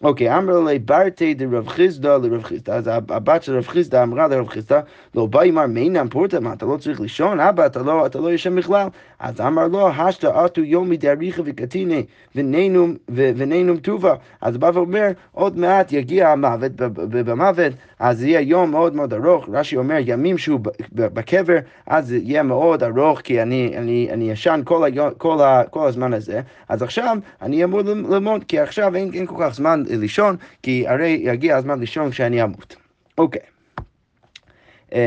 אוקיי, 0.02 0.38
אמר 0.38 0.60
לי 0.60 0.78
ברתי 0.78 1.34
דרב 1.34 1.68
חיסדא 1.68 2.16
לרב 2.16 2.42
חיסדא, 2.42 2.72
אז 2.72 2.90
הבת 3.08 3.42
של 3.42 3.56
רב 3.56 3.66
חיסדא 3.66 4.02
אמרה 4.02 4.28
לרב 4.28 4.48
חיסדא, 4.48 4.80
לא 5.14 5.26
בא 5.26 5.42
אמר 5.42 5.66
מינם 5.66 6.08
פורתא, 6.08 6.36
מה 6.36 6.52
אתה 6.52 6.66
לא 6.66 6.76
צריך 6.76 7.00
לישון? 7.00 7.40
אבא, 7.40 7.66
אתה 7.66 7.82
לא, 7.82 8.06
אתה 8.06 8.18
לא 8.18 8.32
ישן 8.32 8.56
בכלל. 8.56 8.88
אז 9.20 9.40
אמר 9.40 9.68
לו, 9.68 9.88
השתא 9.88 10.44
אתו 10.44 10.60
יומי 10.60 10.96
דאריכא 10.96 11.42
וקטיני 11.44 12.04
ונינום 12.34 13.76
טובה. 13.82 14.14
אז 14.40 14.54
הוא 14.54 14.60
בא 14.60 14.70
ואומר, 14.74 15.08
עוד 15.32 15.58
מעט 15.58 15.92
יגיע 15.92 16.28
המוות, 16.28 16.72
ובמוות, 16.78 17.72
אז 17.98 18.24
יהיה 18.24 18.40
יום 18.40 18.70
מאוד 18.70 18.94
מאוד 18.94 19.14
ארוך. 19.14 19.48
רש"י 19.52 19.76
אומר, 19.76 19.96
ימים 20.00 20.38
שהוא 20.38 20.60
בקבר, 20.92 21.58
אז 21.86 22.12
יהיה 22.12 22.42
מאוד 22.42 22.82
ארוך, 22.82 23.20
כי 23.20 23.42
אני, 23.42 23.74
אני, 23.76 24.08
אני 24.12 24.30
ישן 24.30 24.60
כל, 24.64 24.84
היום, 24.84 25.10
כל, 25.18 25.38
כל 25.70 25.86
הזמן 25.86 26.12
הזה. 26.12 26.40
אז 26.68 26.82
עכשיו 26.82 27.16
אני 27.42 27.64
אמור 27.64 27.80
ללמוד, 27.82 28.44
כי 28.44 28.60
עכשיו 28.60 28.96
אין, 28.96 29.10
אין 29.14 29.26
כל 29.26 29.36
כך 29.40 29.54
זמן 29.54 29.82
לישון, 29.88 30.36
כי 30.62 30.88
הרי 30.88 31.20
יגיע 31.22 31.56
הזמן 31.56 31.80
לישון 31.80 32.10
כשאני 32.10 32.42
אמות. 32.42 32.76
אוקיי. 33.18 33.42
אמ, 34.92 34.98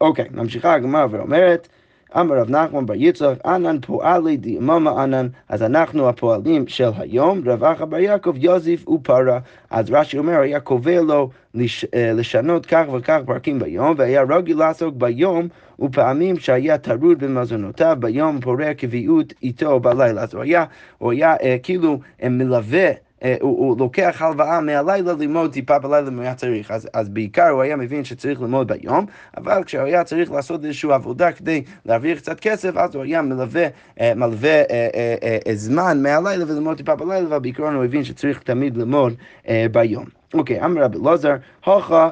אוקיי, 0.00 0.24
ממשיכה 0.30 0.74
הגמרא 0.74 1.06
ואומרת, 1.10 1.68
אמר 2.16 2.38
רב 2.38 2.50
נחמן 2.50 2.86
בר 2.86 2.94
יצחק, 2.96 3.46
ענן 3.46 3.80
פועלי 3.80 4.36
דיממה 4.36 5.02
ענן, 5.02 5.28
אז 5.48 5.62
אנחנו 5.62 6.08
הפועלים 6.08 6.68
של 6.68 6.90
היום, 6.98 7.40
רב 7.46 7.64
אחא 7.64 7.84
בר 7.84 7.98
יעקב 7.98 8.34
יוזיף 8.36 8.88
ופרה. 8.88 9.38
אז 9.70 9.90
רש"י 9.90 10.18
אומר, 10.18 10.40
היה 10.40 10.60
קובע 10.60 11.00
לו 11.00 11.30
לש, 11.54 11.84
אה, 11.94 12.12
לשנות 12.12 12.66
כך 12.66 12.84
וכך 12.92 13.18
פרקים 13.26 13.58
ביום, 13.58 13.94
והיה 13.96 14.22
רגיל 14.22 14.58
לעסוק 14.58 14.94
ביום, 14.94 15.48
ופעמים 15.80 16.38
שהיה 16.38 16.78
טרוד 16.78 17.18
במזונותיו, 17.18 17.96
ביום 18.00 18.40
פורע 18.40 18.74
קביעות 18.74 19.32
איתו 19.42 19.80
בלילה. 19.80 20.22
אז 20.22 20.34
הוא 20.34 20.42
היה, 20.42 20.64
הוא 20.98 21.12
היה 21.12 21.36
אה, 21.42 21.56
כאילו 21.62 22.00
אה, 22.22 22.28
מלווה 22.28 22.90
הוא, 23.22 23.30
הוא 23.40 23.78
לוקח 23.78 24.22
הלוואה 24.22 24.60
מהלילה 24.60 25.12
ללמוד 25.12 25.52
טיפה 25.52 25.78
בלילה 25.78 26.08
אם 26.08 26.14
הוא 26.14 26.22
היה 26.22 26.34
צריך. 26.34 26.70
אז, 26.70 26.88
אז 26.94 27.08
בעיקר 27.08 27.48
הוא 27.48 27.62
היה 27.62 27.76
מבין 27.76 28.04
שצריך 28.04 28.40
ללמוד 28.40 28.72
ביום, 28.72 29.06
אבל 29.36 29.64
כשהוא 29.64 29.82
היה 29.82 30.04
צריך 30.04 30.30
לעשות 30.32 30.64
איזושהי 30.64 30.92
עבודה 30.92 31.32
כדי 31.32 31.62
להעביר 31.86 32.16
קצת 32.16 32.40
כסף, 32.40 32.76
אז 32.76 32.94
הוא 32.94 33.02
היה 33.02 33.22
מלווה, 33.22 33.66
אה, 34.00 34.12
מלווה 34.14 34.50
אה, 34.50 34.62
אה, 34.70 35.14
אה, 35.22 35.38
אה, 35.46 35.54
זמן 35.54 36.02
מהלילה 36.02 36.44
וללמוד 36.48 36.76
טיפה 36.76 36.94
בלילה, 36.94 37.26
אבל 37.26 37.38
בעיקרון 37.38 37.74
הוא 37.74 37.84
הבין 37.84 38.04
שצריך 38.04 38.42
תמיד 38.42 38.76
ללמוד 38.76 39.14
אה, 39.48 39.66
ביום. 39.72 40.04
אוקיי, 40.34 40.64
אמר 40.64 40.82
רבי 40.82 40.98
אלעזר, 40.98 41.36
הוכה 41.64 42.10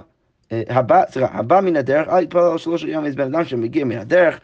הבא, 0.50 1.02
סליחה, 1.10 1.38
הבא 1.38 1.60
מן 1.60 1.76
הדרך, 1.76 2.08
אל 2.08 2.22
יתפלל 2.22 2.42
על 2.42 2.58
שלושה 2.58 2.88
יום, 2.88 3.04
איזה 3.04 3.16
בן 3.16 3.34
אדם 3.34 3.44
שמגיע 3.44 3.84
מן 3.84 3.98
הדרך, 3.98 4.40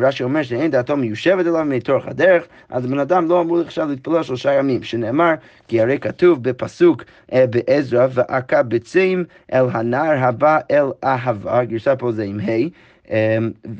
רש"י 0.00 0.22
אומר 0.22 0.42
שאין 0.42 0.70
דעתו 0.70 0.96
מיושבת 0.96 1.46
אליו 1.46 1.64
מתורך 1.64 2.06
הדרך, 2.06 2.46
אז 2.68 2.86
בן 2.86 2.98
אדם 2.98 3.28
לא 3.28 3.40
אמור 3.40 3.60
עכשיו 3.60 3.88
להתפלל 3.88 4.22
שלושה 4.22 4.52
ימים, 4.52 4.82
שנאמר, 4.82 5.34
כי 5.68 5.80
הרי 5.80 5.98
כתוב 5.98 6.42
בפסוק 6.42 7.04
בעזרא, 7.32 8.06
ועקה 8.12 8.62
ביצים 8.62 9.24
אל 9.52 9.64
הנער 9.72 10.24
הבא 10.24 10.58
אל 10.70 10.86
אהבה, 11.04 11.64
גרסה 11.64 11.96
פה 11.96 12.12
זה 12.12 12.24
עם 12.24 12.40
ה', 12.40 13.14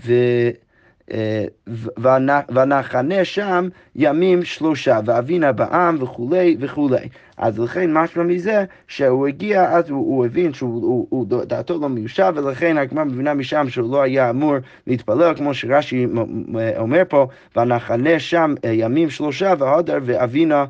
ו... 0.07 0.13
ונחנה 2.55 3.25
שם 3.25 3.69
ימים 3.97 4.45
שלושה, 4.45 5.01
ואבינה 5.05 5.53
בעם 5.53 5.97
וכולי 6.01 6.57
וכולי. 6.61 7.09
אז 7.37 7.59
לכן 7.59 7.93
משמע 7.93 8.23
מזה 8.23 8.65
שהוא 8.89 9.27
הגיע, 9.27 9.71
אז 9.71 9.91
הוא, 9.91 9.99
הוא 9.99 10.27
הבין 10.27 10.53
שדעתו 10.55 11.79
לא 11.81 11.89
מיושב, 11.89 12.33
ולכן 12.37 12.79
הגמרא 12.79 13.05
מבינה 13.05 13.35
משם 13.35 13.69
שהוא 13.69 13.93
לא 13.93 14.03
היה 14.03 14.31
אמור 14.31 14.55
להתפלל, 14.87 15.35
כמו 15.37 15.55
שרש"י 15.55 16.07
אומר 16.79 17.03
פה, 17.09 17.27
ונחנה 17.57 18.19
שם 18.19 18.55
ימים 18.65 19.11
שלושה, 19.11 19.55
והודר 19.59 19.99
ואבינה, 20.05 20.65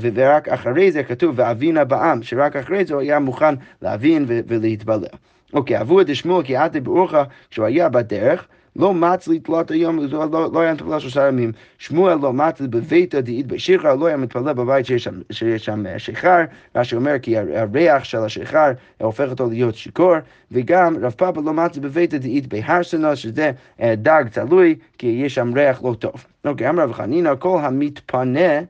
ורק 0.00 0.48
אחרי 0.48 0.92
זה 0.92 1.02
כתוב 1.02 1.34
ואבינה 1.36 1.84
בעם, 1.84 2.22
שרק 2.22 2.56
אחרי 2.56 2.84
זה 2.84 2.94
הוא 2.94 3.02
היה 3.02 3.18
מוכן 3.18 3.54
להבין 3.82 4.24
ולהתפלל. 4.28 5.04
אוקיי, 5.52 5.80
אבו 5.80 6.00
את 6.00 6.16
שמואל 6.16 6.44
כי 6.44 6.56
עתה 6.56 6.80
באורחה, 6.80 7.22
כשהוא 7.50 7.66
היה 7.66 7.88
בדרך, 7.88 8.46
לא 8.78 8.94
מצלי 8.94 9.38
תלת 9.38 9.70
היום, 9.70 9.98
לא, 9.98 10.30
לא, 10.30 10.52
לא 10.52 10.60
היה 10.60 10.74
מתפלל 10.74 11.00
שלושה 11.00 11.28
ימים. 11.28 11.52
שמואל 11.78 12.18
לא 12.22 12.32
מצלי 12.32 12.68
בביתו 12.68 13.20
דאית 13.20 13.46
בשיכר, 13.46 13.94
לא 13.94 14.06
היה 14.06 14.16
מתפלל 14.16 14.52
בבית 14.52 14.86
שיש 14.86 15.08
שם, 15.56 15.86
אה, 15.86 15.98
שיכר, 15.98 16.44
מה 16.74 16.84
שאומר 16.84 17.18
כי 17.22 17.38
הריח 17.38 18.04
של 18.04 18.18
השיכר 18.18 18.72
הופך 19.00 19.30
אותו 19.30 19.50
להיות 19.50 19.74
שיכור, 19.74 20.14
וגם 20.52 20.96
רב 21.00 21.12
פאפה 21.12 21.40
לא 21.40 21.52
מצלי 21.52 21.80
בביתו 21.80 22.18
דאית 22.18 22.46
בהרסנה, 22.46 23.16
שזה 23.16 23.50
אה, 23.80 23.94
דג 23.96 24.24
תלוי, 24.32 24.76
כי 24.98 25.06
יש 25.06 25.34
שם 25.34 25.52
ריח 25.54 25.84
לא 25.84 25.94
טוב. 25.98 26.24
אוקיי, 26.44 26.68
אמר 26.68 26.82
רב 26.82 26.92
חנינא, 26.92 27.34
כל 27.38 27.58
המתפנה 27.62 28.60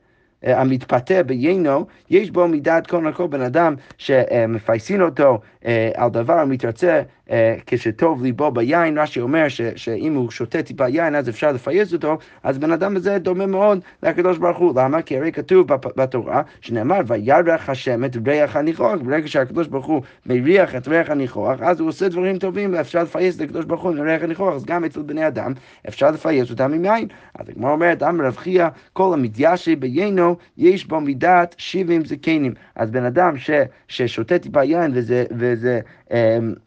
אה, 0.45 0.61
המתפתה 0.61 1.23
ביינו, 1.23 1.85
יש 2.09 2.31
בו 2.31 2.47
מידת 2.47 2.87
כל 2.87 3.07
הכל 3.07 3.27
בן 3.27 3.41
אדם 3.41 3.75
שמפייסין 3.97 5.01
אותו 5.01 5.39
אה, 5.65 5.91
על 5.95 6.09
דבר 6.09 6.33
המתרצה 6.33 7.01
אה, 7.26 7.26
כשטוב 7.65 8.23
ליבו 8.23 8.51
ביין, 8.51 8.97
רש"י 8.97 9.19
אומר 9.19 9.47
ש, 9.47 9.61
שאם 9.75 10.13
הוא 10.13 10.31
שותה 10.31 10.63
טיפה 10.63 10.87
יין 10.87 11.15
אז 11.15 11.29
אפשר 11.29 11.51
לפייס 11.51 11.93
אותו, 11.93 12.17
אז 12.43 12.57
בן 12.57 12.71
אדם 12.71 12.95
הזה 12.95 13.17
דומה 13.19 13.45
מאוד 13.45 13.79
לקדוש 14.03 14.37
ברוך 14.37 14.57
הוא. 14.57 14.73
למה? 14.75 15.01
כי 15.01 15.17
הרי 15.17 15.31
כתוב 15.31 15.67
בתורה 15.95 16.41
שנאמר 16.61 16.99
וירח 17.07 17.69
השם 17.69 18.05
את 18.05 18.17
ריח 18.27 18.55
הניחוח, 18.55 18.99
ברגע 19.01 19.27
שהקדוש 19.27 19.67
ברוך 19.67 19.85
הוא 19.85 20.01
מריח 20.25 20.75
את 20.75 20.87
ריח 20.87 21.09
הניחוח, 21.09 21.61
אז 21.61 21.79
הוא 21.79 21.89
עושה 21.89 22.09
דברים 22.09 22.37
טובים 22.37 22.73
ואפשר 22.73 23.03
לפייס 23.03 23.41
לקדוש 23.41 23.65
ברוך 23.65 23.81
הוא 23.81 23.91
עם 23.91 24.01
ריח 24.01 24.23
הניחוח, 24.23 24.53
אז 24.53 24.65
גם 24.65 24.83
אצל 24.85 25.01
בני 25.01 25.27
אדם 25.27 25.53
אפשר 25.87 26.11
לפייס 26.11 26.49
אותם 26.51 26.73
עם 26.73 26.85
יין. 26.85 27.07
אז 27.35 27.49
הגמרא 27.49 27.71
אומרת, 27.71 28.03
אמר 28.03 28.25
רב 28.25 28.37
חייא, 28.37 28.67
כל 28.93 29.13
המתיישי 29.13 29.75
ביינו 29.75 30.35
יש 30.57 30.85
בו 30.85 31.01
מידת 31.01 31.55
שבעים 31.57 32.05
זקנים. 32.05 32.53
אז 32.75 32.91
בן 32.91 33.05
אדם 33.05 33.37
ש, 33.37 33.49
ששותה 33.87 34.39
טיפה 34.39 34.63
יין 34.63 34.91
וזה, 34.93 35.25
וזה, 35.31 35.79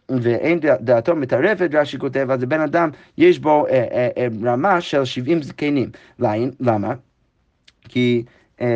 ואין 0.08 0.60
דעתו 0.80 1.16
מטרפת, 1.16 1.70
רש"י 1.72 1.98
כותב, 1.98 2.26
אז 2.30 2.44
בן 2.44 2.60
אדם 2.60 2.90
יש 3.18 3.38
בו 3.38 3.66
אה, 3.66 3.72
אה, 3.72 4.08
אה, 4.16 4.26
רמה 4.44 4.80
של 4.80 5.04
שבעים 5.04 5.42
זקנים. 5.42 5.90
למה? 6.60 6.94
כי... 7.88 8.22
אמ, 8.60 8.66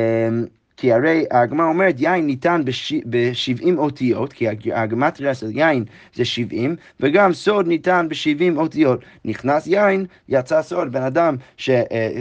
כי 0.77 0.93
הרי 0.93 1.25
הגמרא 1.31 1.67
אומרת 1.67 1.95
יין 1.99 2.27
ניתן 2.27 2.63
ב-70 3.11 3.77
אותיות, 3.77 4.33
כי 4.33 4.47
הגמטריה 4.73 5.35
של 5.35 5.51
יין 5.51 5.85
זה 6.15 6.25
70, 6.25 6.77
וגם 7.01 7.33
סוד 7.33 7.67
ניתן 7.67 8.07
ב-70 8.09 8.59
אותיות. 8.59 9.01
נכנס 9.25 9.67
יין, 9.67 10.07
יצא 10.29 10.63
סוד. 10.63 10.93
בן 10.93 11.03
אדם, 11.03 11.37
ש... 11.57 11.71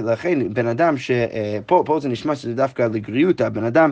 לכן 0.03 0.53
בן 0.53 0.67
אדם 0.67 0.97
ש... 0.97 1.11
פה, 1.65 1.99
זה 2.01 2.09
נשמע 2.09 2.35
שזה 2.35 2.53
דווקא 2.53 2.87
לגריותא, 2.93 3.49
בן 3.49 3.63
אדם... 3.63 3.91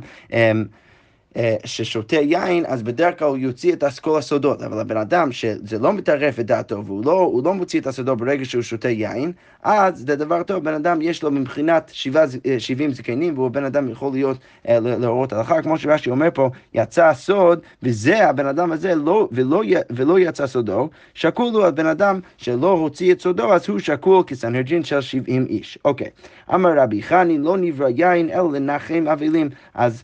אה, 1.38 1.55
ששותה 1.65 2.15
יין, 2.15 2.63
אז 2.67 2.83
בדרך 2.83 3.19
כלל 3.19 3.27
הוא 3.27 3.38
יוציא 3.38 3.73
את 3.73 3.83
כל 4.01 4.17
הסודות, 4.17 4.61
אבל 4.61 4.79
הבן 4.79 4.97
אדם 4.97 5.31
שזה 5.31 5.79
לא 5.79 5.93
מטרף 5.93 6.39
את 6.39 6.45
דעתו 6.45 6.85
והוא 6.85 7.05
לא, 7.05 7.41
לא 7.43 7.53
מוציא 7.53 7.79
את 7.79 7.88
הסודות 7.88 8.17
ברגע 8.17 8.45
שהוא 8.45 8.61
שותה 8.61 8.89
יין, 8.89 9.31
אז 9.63 10.03
זה 10.07 10.15
דבר 10.15 10.43
טוב, 10.43 10.63
בן 10.63 10.73
אדם 10.73 11.01
יש 11.01 11.23
לו 11.23 11.31
מבחינת 11.31 11.91
שבעה, 11.93 12.25
אה, 12.45 12.59
שבעים 12.59 12.91
זקנים, 12.93 13.38
והוא 13.38 13.50
בן 13.50 13.63
אדם 13.63 13.89
יכול 13.89 14.11
להיות 14.13 14.38
אה, 14.67 14.79
להורות 14.79 15.33
הלכה, 15.33 15.61
כמו 15.61 15.77
שרש"י 15.77 16.09
אומר 16.09 16.27
פה, 16.33 16.50
יצא 16.73 17.13
סוד, 17.13 17.59
וזה 17.83 18.27
הבן 18.27 18.45
אדם 18.45 18.71
הזה 18.71 18.95
לא, 18.95 19.27
ולא, 19.31 19.63
ולא 19.89 20.19
יצא 20.19 20.47
סודו, 20.47 20.89
שקול 21.13 21.53
הוא 21.53 21.65
הבן 21.65 21.85
אדם 21.85 22.19
שלא 22.38 22.71
הוציא 22.71 23.11
את 23.11 23.21
סודו, 23.21 23.53
אז 23.53 23.69
הוא 23.69 23.79
שקול 23.79 24.23
כסנהדרין 24.27 24.83
של 24.83 25.01
שבעים 25.01 25.45
איש. 25.50 25.79
אוקיי, 25.85 26.09
אמר 26.53 26.73
רבי 26.77 27.03
חני, 27.03 27.38
לא 27.38 27.57
נברא 27.57 27.89
יין 27.89 28.29
אלא 28.29 28.51
לנחם 28.51 29.05
אבלים, 29.11 29.50
אז 29.73 30.03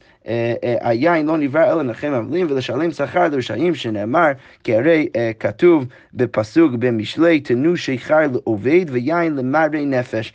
היין 0.81 1.25
לא 1.25 1.37
נברא 1.37 1.63
אלא 1.63 1.83
לנחם 1.83 2.11
אבלים 2.11 2.47
ולשלם 2.49 2.91
שכר 2.91 3.27
לרשעים 3.27 3.75
שנאמר, 3.75 4.31
כי 4.63 4.75
הרי 4.75 5.09
אה, 5.15 5.31
כתוב 5.39 5.85
בפסוק 6.13 6.71
במשלי, 6.79 7.39
תנו 7.39 7.77
שיכר 7.77 8.21
לעובד 8.33 8.85
ויין 8.87 9.35
למרי 9.35 9.85
נפש, 9.85 10.33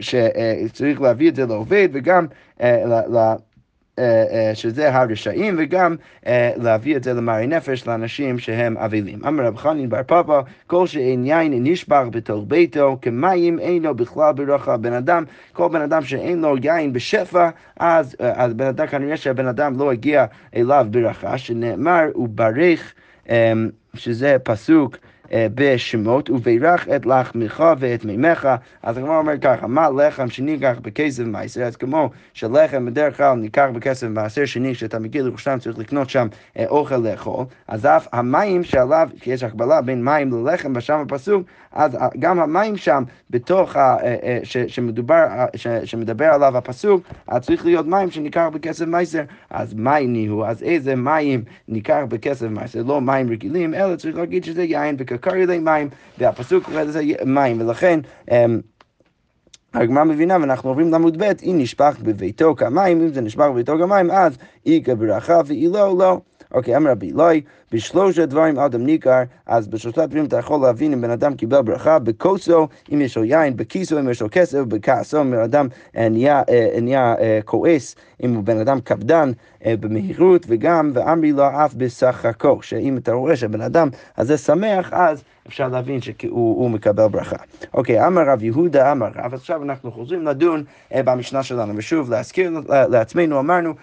שצריך 0.00 1.00
להביא 1.00 1.28
את 1.28 1.36
זה 1.36 1.46
לעובד 1.46 1.88
וגם 1.92 2.26
אה, 2.60 3.02
אה, 3.16 3.34
שזה 4.54 4.94
הרשעים, 4.94 5.54
וגם 5.58 5.96
אה, 6.26 6.50
להביא 6.56 6.96
את 6.96 7.04
זה 7.04 7.14
למרי 7.14 7.46
נפש 7.46 7.86
לאנשים 7.86 8.38
שהם 8.38 8.76
אבלים. 8.76 9.24
אמר 9.26 9.44
רב 9.44 9.56
חנין 9.56 9.88
בר 9.88 10.02
פפא, 10.02 10.40
כל 10.66 10.86
שאין 10.86 11.26
יין 11.26 11.64
נשבח 11.64 12.04
בתוך 12.10 12.44
ביתו, 12.48 12.98
כמים 13.02 13.58
אין 13.58 13.82
לו 13.82 13.94
בכלל 13.94 14.32
ברכה. 14.32 14.76
בן 14.76 14.92
אדם, 14.92 15.24
כל 15.52 15.68
בן 15.68 15.80
אדם 15.80 16.02
שאין 16.02 16.40
לו 16.40 16.56
יין 16.62 16.92
בשפע, 16.92 17.48
אז, 17.80 18.16
אז 18.18 18.54
בן 18.54 18.66
אדם, 18.66 18.86
כנראה 18.86 19.16
שהבן 19.16 19.46
אדם 19.46 19.78
לא 19.78 19.92
הגיע 19.92 20.24
אליו 20.56 20.86
ברכה, 20.90 21.38
שנאמר, 21.38 22.02
הוא 22.12 22.28
ברך, 22.28 22.94
שזה 23.94 24.36
פסוק 24.44 24.96
בשמות, 25.32 26.30
ובירך 26.30 26.88
את 26.88 27.06
לחמך 27.06 27.64
ואת 27.78 28.04
מימיך. 28.04 28.48
אז 28.82 28.98
הגמרא 28.98 29.18
אומרת 29.18 29.42
ככה, 29.42 29.66
מה 29.66 29.88
לחם 29.90 30.28
שניקח 30.28 30.76
בכסף 30.82 31.22
מעשר? 31.24 31.62
אז 31.62 31.76
כמו 31.76 32.10
שלחם 32.34 32.86
בדרך 32.86 33.16
כלל 33.16 33.34
ניקח 33.34 33.66
בכסף 33.74 34.06
מעשר 34.06 34.44
שני, 34.44 34.74
כשאתה 34.74 34.98
מגיע 34.98 35.22
לירושלים 35.22 35.58
צריך 35.58 35.78
לקנות 35.78 36.10
שם 36.10 36.26
אוכל 36.68 36.96
לאכול, 36.96 37.44
אז 37.68 37.86
אף 37.86 38.08
המים 38.12 38.64
שעליו, 38.64 39.08
כי 39.20 39.30
יש 39.30 39.42
הקבלה 39.42 39.80
בין 39.80 40.04
מים 40.04 40.46
ללחם 40.46 40.72
בשם 40.72 40.98
הפסוק, 41.06 41.42
אז 41.76 41.96
גם 42.18 42.40
המים 42.40 42.76
שם, 42.76 43.02
בתוך, 43.30 43.76
ה, 43.76 43.96
ש, 44.42 44.56
שמדובר, 44.56 45.26
ש, 45.56 45.66
שמדבר 45.68 46.24
עליו 46.24 46.56
הפסוק, 46.56 47.02
אז 47.28 47.42
צריך 47.42 47.64
להיות 47.64 47.86
מים 47.86 48.10
שניקח 48.10 48.48
בכסף 48.52 48.86
מעשר. 48.86 49.22
אז 49.50 49.74
מים 49.74 50.12
נהיו, 50.12 50.46
אז 50.46 50.62
איזה 50.62 50.96
מים 50.96 51.44
ניקח 51.68 52.00
בכסף 52.08 52.46
מעשר? 52.46 52.82
לא 52.82 53.00
מים 53.00 53.30
רגילים, 53.30 53.74
אלא 53.74 53.96
צריך 53.96 54.16
להגיד 54.16 54.44
שזה 54.44 54.62
יין 54.62 54.96
וקקר 54.98 55.36
ידי 55.36 55.58
מים, 55.58 55.88
והפסוק 56.18 56.64
קורא 56.64 56.82
לזה 56.82 57.02
מים, 57.24 57.60
ולכן... 57.60 58.00
אמ, 58.30 58.60
הגמרא 59.74 60.04
מבינה, 60.04 60.36
ואנחנו 60.40 60.68
עוברים 60.68 60.90
לעמוד 60.90 61.22
ב', 61.22 61.32
אם 61.42 61.54
נשפך 61.58 61.96
בביתו 62.02 62.54
כמים, 62.56 63.00
אם 63.00 63.08
זה 63.08 63.20
נשפך 63.20 63.44
בביתו 63.52 63.78
כמים, 63.78 64.10
אז 64.10 64.38
איכא 64.66 64.94
ברכה 64.94 65.40
ואילו 65.46 65.72
לא. 65.72 65.98
לא. 65.98 66.20
אוקיי, 66.54 66.76
אמר 66.76 66.90
רבי 66.90 67.10
אלוהי, 67.10 67.40
בשלושה 67.72 68.26
דברים 68.26 68.58
אדם 68.58 68.86
ניכר, 68.86 69.22
אז 69.46 69.68
בשלושה 69.68 70.06
דברים 70.06 70.24
אתה 70.24 70.38
יכול 70.38 70.60
להבין 70.60 70.92
אם 70.92 71.00
בן 71.00 71.10
אדם 71.10 71.34
קיבל 71.34 71.62
ברכה, 71.62 71.98
בכוסו, 71.98 72.68
אם 72.92 73.00
יש 73.00 73.16
לו 73.16 73.24
יין, 73.24 73.56
בכיסו, 73.56 73.98
אם 73.98 74.08
יש 74.08 74.22
לו 74.22 74.28
כסף, 74.30 74.58
בכעסו, 74.58 75.20
אם 75.20 75.30
בן 75.30 75.38
אדם 75.38 75.68
אה, 75.96 76.08
נהיה, 76.08 76.42
אה, 76.48 77.14
אה, 77.20 77.38
כועס, 77.44 77.96
אם 78.22 78.34
הוא 78.34 78.44
בן 78.44 78.58
אדם 78.58 78.80
קפדן 78.80 79.32
במהירות, 79.66 80.46
וגם, 80.48 80.90
ואמרי 80.94 81.32
לו 81.32 81.44
אף 81.46 81.74
בשחקו, 81.74 82.62
שאם 82.62 82.96
אתה 82.96 83.12
רואה 83.12 83.36
שהבן 83.36 83.60
אדם 83.60 83.88
הזה 84.16 84.38
שמח, 84.38 84.92
אז 84.92 85.22
אפשר 85.48 85.68
להבין 85.68 86.00
שהוא 86.00 86.70
מקבל 86.70 87.06
ברכה. 87.06 87.36
אוקיי, 87.74 88.06
אמר 88.06 88.22
רב 88.22 88.42
יהודה, 88.42 88.92
אמר 88.92 89.08
רב, 89.16 89.34
עכשיו 89.34 89.62
אנחנו 89.62 89.92
חוזרים 89.92 90.26
לדון 90.26 90.64
במשנה 90.94 91.42
שלנו, 91.42 91.72
ושוב, 91.76 92.10
להזכיר 92.10 92.60
לעצמנו, 92.68 93.38
אמרנו, 93.38 93.74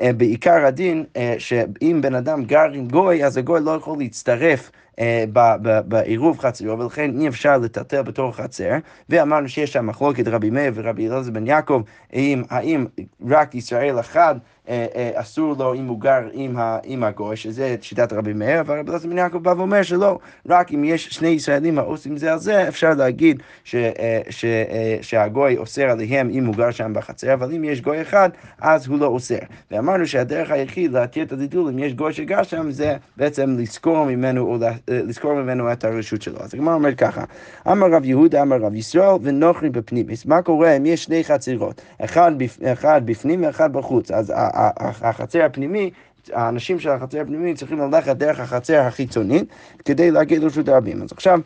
בעיקר 0.00 0.66
הדין, 0.66 1.04
אה, 1.16 1.34
שאם 1.38 2.00
בן 2.02 2.14
אדם 2.14 2.44
גר 2.44 2.70
עם 2.72 2.88
גוי, 2.88 3.24
אז 3.24 3.36
הגוי 3.36 3.60
לא 3.60 3.70
יכול 3.70 3.98
להצטרף 3.98 4.70
אה, 4.98 5.24
בעירוב 5.84 6.38
חצרו, 6.38 6.78
ולכן 6.78 7.20
אי 7.20 7.28
אפשר 7.28 7.58
לטלטל 7.58 8.02
בתור 8.02 8.32
חצר, 8.32 8.72
ואמרנו 9.08 9.48
שיש 9.48 9.72
שם 9.72 9.86
מחלוקת 9.86 10.28
רבי 10.28 10.50
מאיר 10.50 10.72
ורבי 10.74 11.08
אלעזר 11.08 11.30
בן 11.30 11.46
יעקב, 11.46 11.82
האם 12.50 12.86
רק 13.28 13.54
ישראל 13.54 14.00
אחד 14.00 14.34
אה, 14.34 14.40
אה, 14.61 14.61
אסור 15.14 15.54
לו 15.58 15.74
אם 15.74 15.86
הוא 15.86 16.00
גר 16.00 16.20
עם, 16.32 16.56
ה, 16.56 16.78
עם 16.84 17.04
הגוי, 17.04 17.36
שזה 17.36 17.76
שיטת 17.80 18.12
רבי 18.12 18.32
מאיר, 18.32 18.60
אבל 18.60 18.78
רבי 18.78 18.90
אלעזר 18.90 19.08
בן 19.08 19.18
יעקב 19.18 19.38
בא 19.38 19.54
ואומר 19.56 19.82
שלא, 19.82 20.18
רק 20.48 20.72
אם 20.72 20.84
יש 20.84 21.08
שני 21.08 21.28
ישראלים 21.28 21.78
העושים 21.78 22.16
זה 22.16 22.32
על 22.32 22.38
זה, 22.38 22.68
אפשר 22.68 22.90
להגיד 22.94 23.42
ש, 23.64 23.74
אה, 23.74 24.20
ש, 24.30 24.44
שהגוי 25.02 25.56
אוסר 25.56 25.90
עליהם 25.90 26.30
אם 26.30 26.46
הוא 26.46 26.54
גר 26.54 26.70
שם 26.70 26.92
בחצר, 26.94 27.34
אבל 27.34 27.54
אם 27.54 27.64
יש 27.64 27.80
גוי 27.80 28.02
אחד, 28.02 28.30
אז 28.60 28.86
הוא 28.86 28.98
לא 28.98 29.06
אוסר. 29.06 29.38
ואמרנו 29.70 30.06
שהדרך 30.06 30.50
היחיד 30.50 30.92
להתיר 30.92 31.24
את 31.24 31.32
הגידול, 31.32 31.68
אם 31.68 31.78
יש 31.78 31.94
גוי 31.94 32.12
שגר 32.12 32.42
שם, 32.42 32.70
זה 32.70 32.96
בעצם 33.16 33.56
לזכור 33.58 34.04
ממנו, 34.04 34.46
או 34.46 34.58
לזכור 34.88 35.34
ממנו 35.34 35.72
את 35.72 35.84
הרשות 35.84 36.22
שלו. 36.22 36.38
אז 36.40 36.54
הגמרא 36.54 36.74
אומרת 36.74 36.98
ככה, 36.98 37.24
אמר 37.68 37.86
רב 37.90 38.04
יהודה, 38.04 38.42
אמר 38.42 38.56
רב 38.56 38.74
ישראל, 38.74 39.16
ונוכרי 39.22 39.70
בפנימיס. 39.70 40.26
מה 40.26 40.42
קורה 40.42 40.76
אם 40.76 40.86
יש 40.86 41.04
שני 41.04 41.24
חצרות, 41.24 41.82
אחד, 41.98 42.32
בפ, 42.38 42.58
אחד 42.72 43.02
בפנים 43.04 43.44
ואחד 43.44 43.72
בחוץ? 43.72 44.10
אז 44.10 44.32
החצר 44.52 45.44
הפנימי, 45.44 45.90
האנשים 46.32 46.80
של 46.80 46.90
החצר 46.90 47.20
הפנימי 47.20 47.54
צריכים 47.54 47.78
ללכת 47.78 48.16
דרך 48.16 48.40
החצר 48.40 48.80
החיצונית 48.80 49.44
כדי 49.84 50.10
להגיע 50.10 50.38
לרשות 50.38 50.68
הרבים. 50.68 51.02
אז 51.02 51.12
עכשיו... 51.12 51.40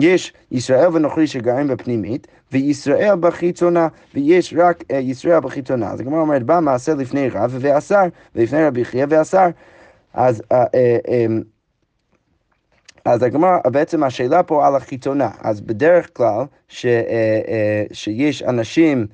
יש 0.00 0.32
ישראל 0.50 0.88
ונוכרי 0.92 1.26
שגרים 1.26 1.68
בפנימית, 1.68 2.26
וישראל 2.52 3.14
בחיצונה, 3.20 3.88
ויש 4.14 4.54
רק 4.56 4.80
uh, 4.80 4.94
ישראל 4.94 5.40
בחיצונה. 5.40 5.90
אז 5.90 6.00
הגמרא 6.00 6.20
אומרת, 6.20 6.42
בא 6.42 6.60
מעשה 6.60 6.94
לפני 6.94 7.28
רב 7.28 7.56
ואסר, 7.60 8.04
ולפני 8.34 8.64
רבי 8.64 8.84
חייא 8.84 9.06
ואסר. 9.08 9.48
אז, 10.14 10.40
uh, 10.40 10.54
uh, 10.54 11.06
um, 11.06 11.44
אז 13.04 13.22
הגמרא, 13.22 13.58
בעצם 13.64 14.04
השאלה 14.04 14.42
פה 14.42 14.66
על 14.66 14.76
החיצונה. 14.76 15.30
אז 15.40 15.60
בדרך 15.60 16.10
כלל, 16.12 16.44
ש, 16.68 16.86
שיש 17.92 18.42
אנשים 18.42 18.98
אמ, 18.98 19.06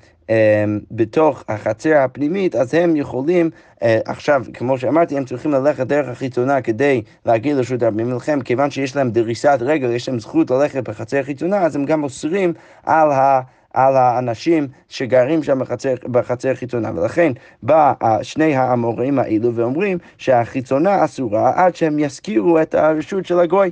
בתוך 0.91 1.43
החצר 1.47 1.97
הפנימית, 1.97 2.55
אז 2.55 2.73
הם 2.73 2.95
יכולים, 2.95 3.49
אה, 3.83 3.99
עכשיו, 4.05 4.43
כמו 4.53 4.77
שאמרתי, 4.77 5.17
הם 5.17 5.25
צריכים 5.25 5.51
ללכת 5.51 5.87
דרך 5.87 6.07
החיצונה 6.07 6.61
כדי 6.61 7.01
להגיע 7.25 7.55
לרשות 7.55 7.83
הרבים, 7.83 8.13
ולכן 8.13 8.41
כיוון 8.41 8.71
שיש 8.71 8.95
להם 8.95 9.11
דריסת 9.11 9.57
רגל, 9.61 9.91
יש 9.91 10.09
להם 10.09 10.19
זכות 10.19 10.51
ללכת 10.51 10.89
בחצר 10.89 11.17
החיצונה, 11.17 11.57
אז 11.57 11.75
הם 11.75 11.85
גם 11.85 12.03
אוסרים 12.03 12.53
על 12.83 13.11
ה... 13.11 13.41
על 13.73 13.97
האנשים 13.97 14.67
שגרים 14.87 15.43
שם 15.43 15.59
בחצר, 15.59 15.93
בחצר 16.11 16.55
חיצונה, 16.55 16.91
ולכן 16.95 17.31
בא 17.63 17.93
שני 18.21 18.55
האמוראים 18.55 19.19
האלו 19.19 19.55
ואומרים 19.55 19.97
שהחיצונה 20.17 21.05
אסורה 21.05 21.51
עד 21.55 21.75
שהם 21.75 21.99
יזכירו 21.99 22.61
את 22.61 22.75
הרשות 22.75 23.25
של 23.25 23.39
הגוי. 23.39 23.71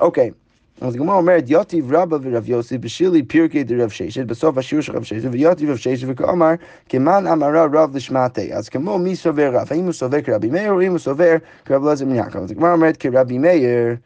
אוקיי. 0.00 0.30
Okay. 0.30 0.47
אז 0.80 0.94
הגמרא 0.94 1.16
אומרת, 1.16 1.50
יוטיב 1.50 1.94
רבא 1.94 2.16
ורב 2.22 2.48
יוסי 2.48 2.78
בשילי 2.78 3.22
פירקי 3.22 3.64
דרב 3.64 3.88
ששת, 3.88 4.26
בסוף 4.26 4.58
השיעור 4.58 4.82
של 4.82 4.96
רב 4.96 5.02
ששת, 5.02 5.28
ויוטיב 5.30 5.70
רב 5.70 5.76
ששת 5.76 6.06
וכאמר, 6.10 6.52
כמן 6.88 7.26
אמרה 7.26 7.66
רב 7.72 7.96
לשמעתי. 7.96 8.54
אז 8.54 8.68
כמו 8.68 8.98
מי 8.98 9.16
סובר 9.16 9.50
רב, 9.54 9.66
האם 9.70 9.84
הוא 9.84 9.92
סובר 9.92 10.20
כרבי 10.20 10.50
מאיר 10.50 10.72
או 10.72 10.82
אם 10.82 10.90
הוא 10.90 10.98
סובר 10.98 11.36
כרב 11.64 11.84
אלעזר 11.84 12.08
יעקב. 12.08 12.38
אז 12.38 12.50
הגמרא 12.50 12.72
אומרת 12.72 12.96
כרבי 12.96 13.38
מאיר, 13.38 13.96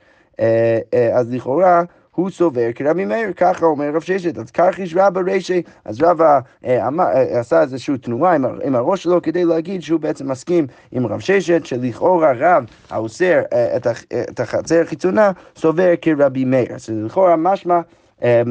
אה, 0.40 0.78
אה, 0.94 1.18
אז 1.18 1.32
לכאורה 1.32 1.82
הוא 2.14 2.30
סובר 2.30 2.72
כרבי 2.74 3.04
מאיר, 3.04 3.32
ככה 3.32 3.66
אומר 3.66 3.90
רב 3.94 4.00
ששת, 4.00 4.38
אז 4.38 4.50
כך 4.50 4.78
יש 4.78 4.94
רבא 4.96 5.20
רישי, 5.20 5.62
אז 5.84 6.02
רבא 6.02 6.40
אה, 6.64 6.88
אה, 7.00 7.40
עשה 7.40 7.62
איזושהי 7.62 7.98
תנועה 7.98 8.34
עם, 8.34 8.44
עם 8.64 8.74
הראש 8.74 9.02
שלו 9.02 9.22
כדי 9.22 9.44
להגיד 9.44 9.82
שהוא 9.82 10.00
בעצם 10.00 10.30
מסכים 10.30 10.66
עם 10.92 11.06
רב 11.06 11.20
ששת, 11.20 11.66
שלכאורה 11.66 12.32
רב 12.36 12.64
האוסר 12.90 13.40
אה, 13.52 13.76
את, 13.76 13.86
את 14.30 14.40
החצר 14.40 14.80
החיצונה 14.80 15.30
סובר 15.56 15.92
כרבי 16.02 16.44
מאיר. 16.44 16.74
אז 16.74 16.88
לכאורה 16.88 17.36
משמע 17.36 17.80
אה, 18.22 18.42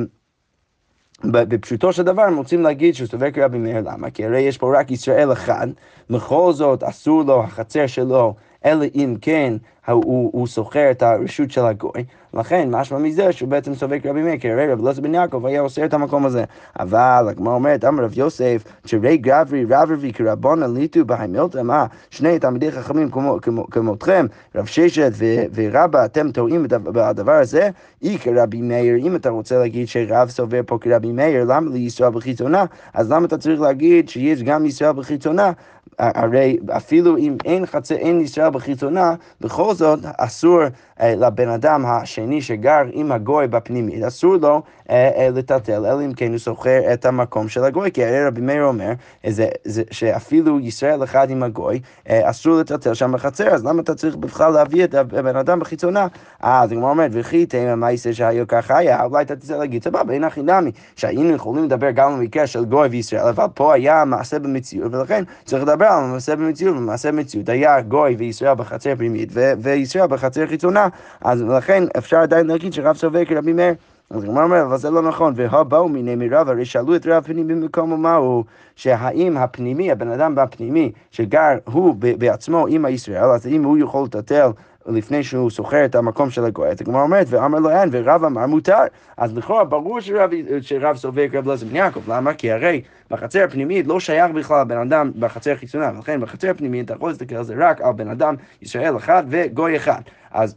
בפשוטו 1.24 1.93
של 1.93 2.04
דבר 2.04 2.21
הם 2.21 2.38
רוצים 2.38 2.62
להגיד 2.62 2.95
שהוא 2.95 3.08
סובר 3.08 3.32
כרבי 3.32 3.58
מאיר, 3.58 3.82
למה? 3.86 4.10
כי 4.10 4.26
הרי 4.26 4.39
יש 4.39 4.58
פה 4.58 4.80
רק 4.80 4.91
ישראל 4.91 5.32
אחד, 5.32 5.67
בכל 6.10 6.54
זאת 6.54 6.84
אסור 6.84 7.24
לו, 7.24 7.43
החצר 7.43 7.88
שלו, 7.88 8.36
אלא 8.65 8.86
אם 8.95 9.15
כן 9.21 9.54
הוא, 9.88 10.30
הוא 10.34 10.48
שוכר 10.48 10.91
את 10.91 11.04
הרשות 11.04 11.52
של 11.52 11.65
הגוי, 11.65 12.04
לכן 12.34 12.70
משמע 12.72 12.98
מזה 12.98 13.32
שהוא 13.32 13.50
בעצם 13.50 13.76
סובק 13.76 14.06
רבי 14.06 14.22
מאיר, 14.22 14.38
כי 14.38 14.52
הרי 14.52 14.72
רבי 14.72 14.84
אלעזר 14.84 15.02
בן 15.02 15.13
יעקב 15.13 15.46
היה 15.46 15.62
עושה 15.62 15.86
את 15.86 15.94
המקום 15.94 16.26
הזה. 16.26 16.44
אבל 16.80 17.26
הגמרא 17.30 17.54
אומרת, 17.54 17.86
אמר 17.86 18.04
רב 18.04 18.17
יוסף, 18.17 18.63
שרי 18.86 19.17
גברי 19.17 19.65
רב 19.70 19.91
רבי 19.91 20.13
כרבון 20.13 20.63
עליתו 20.63 21.06
בהימילתא, 21.06 21.62
מה, 21.62 21.86
שני 22.10 22.39
תלמידי 22.39 22.72
חכמים 22.72 23.10
כמותכם, 23.72 24.26
רב 24.56 24.65
ששת 24.65 25.12
ורבא, 25.54 26.06
אתם 26.06 26.32
טועים 26.32 26.63
בדבר 26.70 27.32
הזה? 27.32 27.70
אי 28.02 28.17
כרבי 28.17 28.62
מאיר, 28.62 28.96
אם 28.98 29.15
אתה 29.15 29.30
רוצה 29.30 29.58
להגיד 29.58 29.88
שרב 29.88 30.30
סובר 30.30 30.62
פה 30.65 30.78
כרבי 30.82 31.12
מאיר, 31.12 31.44
למה 31.44 31.72
לישראל 31.72 32.10
בחיצונה? 32.10 32.65
אז 32.94 33.12
למה 33.12 33.26
אתה 33.26 33.38
צריך 33.38 33.62
להגיד 33.62 34.10
שיש 34.10 34.44
גם 34.44 34.65
ישראל 34.65 34.91
בחיצונה? 34.91 35.52
הרי 36.00 36.58
אפילו 36.70 37.17
אם 37.17 37.36
אין 37.46 37.65
חצר, 37.65 37.96
אין 37.96 38.22
ישראל 38.22 38.50
בחיצונה, 38.50 39.15
בכל 39.41 39.71
זאת 39.74 40.00
אסור 40.18 40.62
אה, 41.02 41.16
לבן 41.16 41.50
אדם 41.50 41.86
השני 41.86 42.42
שגר 42.42 42.82
עם 42.92 43.12
הגוי 43.12 43.48
בפנימית, 43.48 44.04
אסור 44.04 44.36
לו 44.36 44.62
אה, 44.90 45.12
אה, 45.18 45.30
לטלטל, 45.30 45.86
אלא 45.86 46.06
אם 46.06 46.14
כן 46.14 46.30
הוא 46.32 46.38
שוכר 46.38 46.94
את 46.94 47.06
המקום 47.06 47.50
של 47.50 47.64
הגוי, 47.64 47.92
כי 47.92 48.06
הרי 48.06 48.26
רבי 48.26 48.42
מאיר 48.42 48.64
אומר 48.64 48.92
זה, 49.28 49.48
זה, 49.66 49.84
שאפילו 49.92 50.60
ישראל 50.60 51.04
אחד 51.04 51.30
עם 51.30 51.44
הגוי, 51.44 51.80
אסור 52.08 52.56
לטלטל 52.56 52.94
שם 52.94 53.12
בחצר, 53.12 53.48
אז 53.48 53.66
למה 53.66 53.82
אתה 53.82 53.96
צריך 53.96 54.16
בכלל 54.16 54.54
להביא 54.54 54.84
את 54.84 54.94
הבן 54.94 55.36
אדם 55.36 55.60
בחיצונה? 55.60 56.08
אז 56.40 56.72
הגמרא 56.72 56.90
אומרת, 56.90 57.12
וכי 57.14 57.46
תימא 57.46 57.76
מייסר 57.76 58.12
שהיה 58.12 58.46
ככה 58.46 58.78
היה, 58.78 59.04
אולי 59.04 59.24
אתה 59.24 59.36
תצא 59.36 59.58
להגיד, 59.58 59.84
סבבה, 59.84 60.14
אין 60.14 60.24
הכי 60.24 60.42
נמי, 60.42 60.72
שהיינו 60.96 61.36
יכולים 61.36 61.64
לדבר 61.64 61.92
גם 61.92 62.18
במקרה 62.18 62.48
של 62.48 62.66
גוי 62.66 62.88
וישראל, 62.88 63.28
אבל 63.28 63.46
פה 63.54 63.74
היה 63.74 64.06
מעשה 64.06 64.40
במציאות, 64.40 64.94
ולכן 64.94 65.24
צריך 65.46 65.64
לדבר 65.64 65.86
על 65.86 66.04
מעשה 66.04 66.36
במציאות, 66.36 66.78
ומעשה 66.78 67.12
במציאות 67.12 67.50
היה 67.50 67.82
גוי 67.82 68.16
וישראל 68.16 68.54
בחצר 68.54 68.96
פנימית, 68.96 69.30
וישראל 69.62 70.08
בחצר 70.08 70.47
חיצונה, 70.47 70.88
אז 71.21 71.41
לכן 71.41 71.84
אפשר 71.97 72.17
עדיין 72.17 72.47
להגיד 72.47 72.74
שרב 72.74 72.95
סובר 72.95 73.26
כרבי 73.26 73.54
מאיר. 73.54 73.74
אז 74.10 74.24
הגמרא 74.24 74.43
אומר, 74.43 74.62
אבל 74.62 74.78
זה 74.78 74.89
לא 74.89 75.02
נכון, 75.02 75.34
והבאו 75.36 75.89
מיני 75.89 76.15
מרב, 76.15 76.50
הרי 76.50 76.65
שאלו 76.65 76.95
את 76.95 77.08
רב 77.08 77.24
פנימי 77.24 77.56
במקום 77.56 77.91
ומהו, 77.91 78.43
שהאם 78.76 79.38
הפנימי, 79.38 79.91
הבן 79.91 80.12
אדם 80.12 80.36
בפנימי, 80.36 80.91
שגר 81.12 81.58
הוא 81.65 81.95
בעצמו 82.17 82.67
עם 82.67 82.86
הישראל, 82.86 83.24
אז 83.24 83.47
אם 83.47 83.63
הוא 83.63 83.78
יכול 83.78 84.04
לטטל 84.04 84.50
לפני 84.86 85.24
שהוא 85.24 85.50
שוכר 85.50 85.86
את 85.86 85.96
המקום 85.96 86.30
של 86.30 86.46
הגוי, 86.46 86.70
אז 86.70 86.82
הגמרא 86.82 87.02
אומרת, 87.02 87.28
ואמר 87.30 87.60
לו 87.60 87.70
אין, 87.70 87.89
ורב 87.91 88.24
אמר 88.24 88.46
מותר. 88.46 88.84
אז 89.17 89.38
לכאורה 89.38 89.63
ברור 89.63 90.02
שרב, 90.02 90.30
שרב 90.62 90.96
סובר 90.96 91.28
כרב 91.28 91.48
אלעזר 91.48 91.65
בן 91.67 91.76
יעקב, 91.76 92.12
למה? 92.12 92.34
כי 92.34 92.52
הרי 92.52 92.82
בחצר 93.12 93.44
הפנימית 93.44 93.88
לא 93.88 94.00
שייך 94.00 94.32
בכלל 94.32 94.63
בן 94.63 94.78
אדם 94.78 95.12
בחצר 95.20 95.52
החיצונה, 95.52 95.91
ולכן 95.96 96.22
בחצר 96.22 96.50
הפנימית 96.50 96.86
אתה 96.86 96.94
יכול 96.94 97.10
להסתכל 97.10 97.36
על 97.36 97.44
זה 97.44 97.54
רק 97.58 97.82
על 97.82 97.94
בן 97.94 98.10
אדם 98.10 98.36
ישראל 98.62 98.98
אחד 98.98 99.24
וגוי 99.30 99.78
אחד. 99.78 100.02
אז 100.32 100.56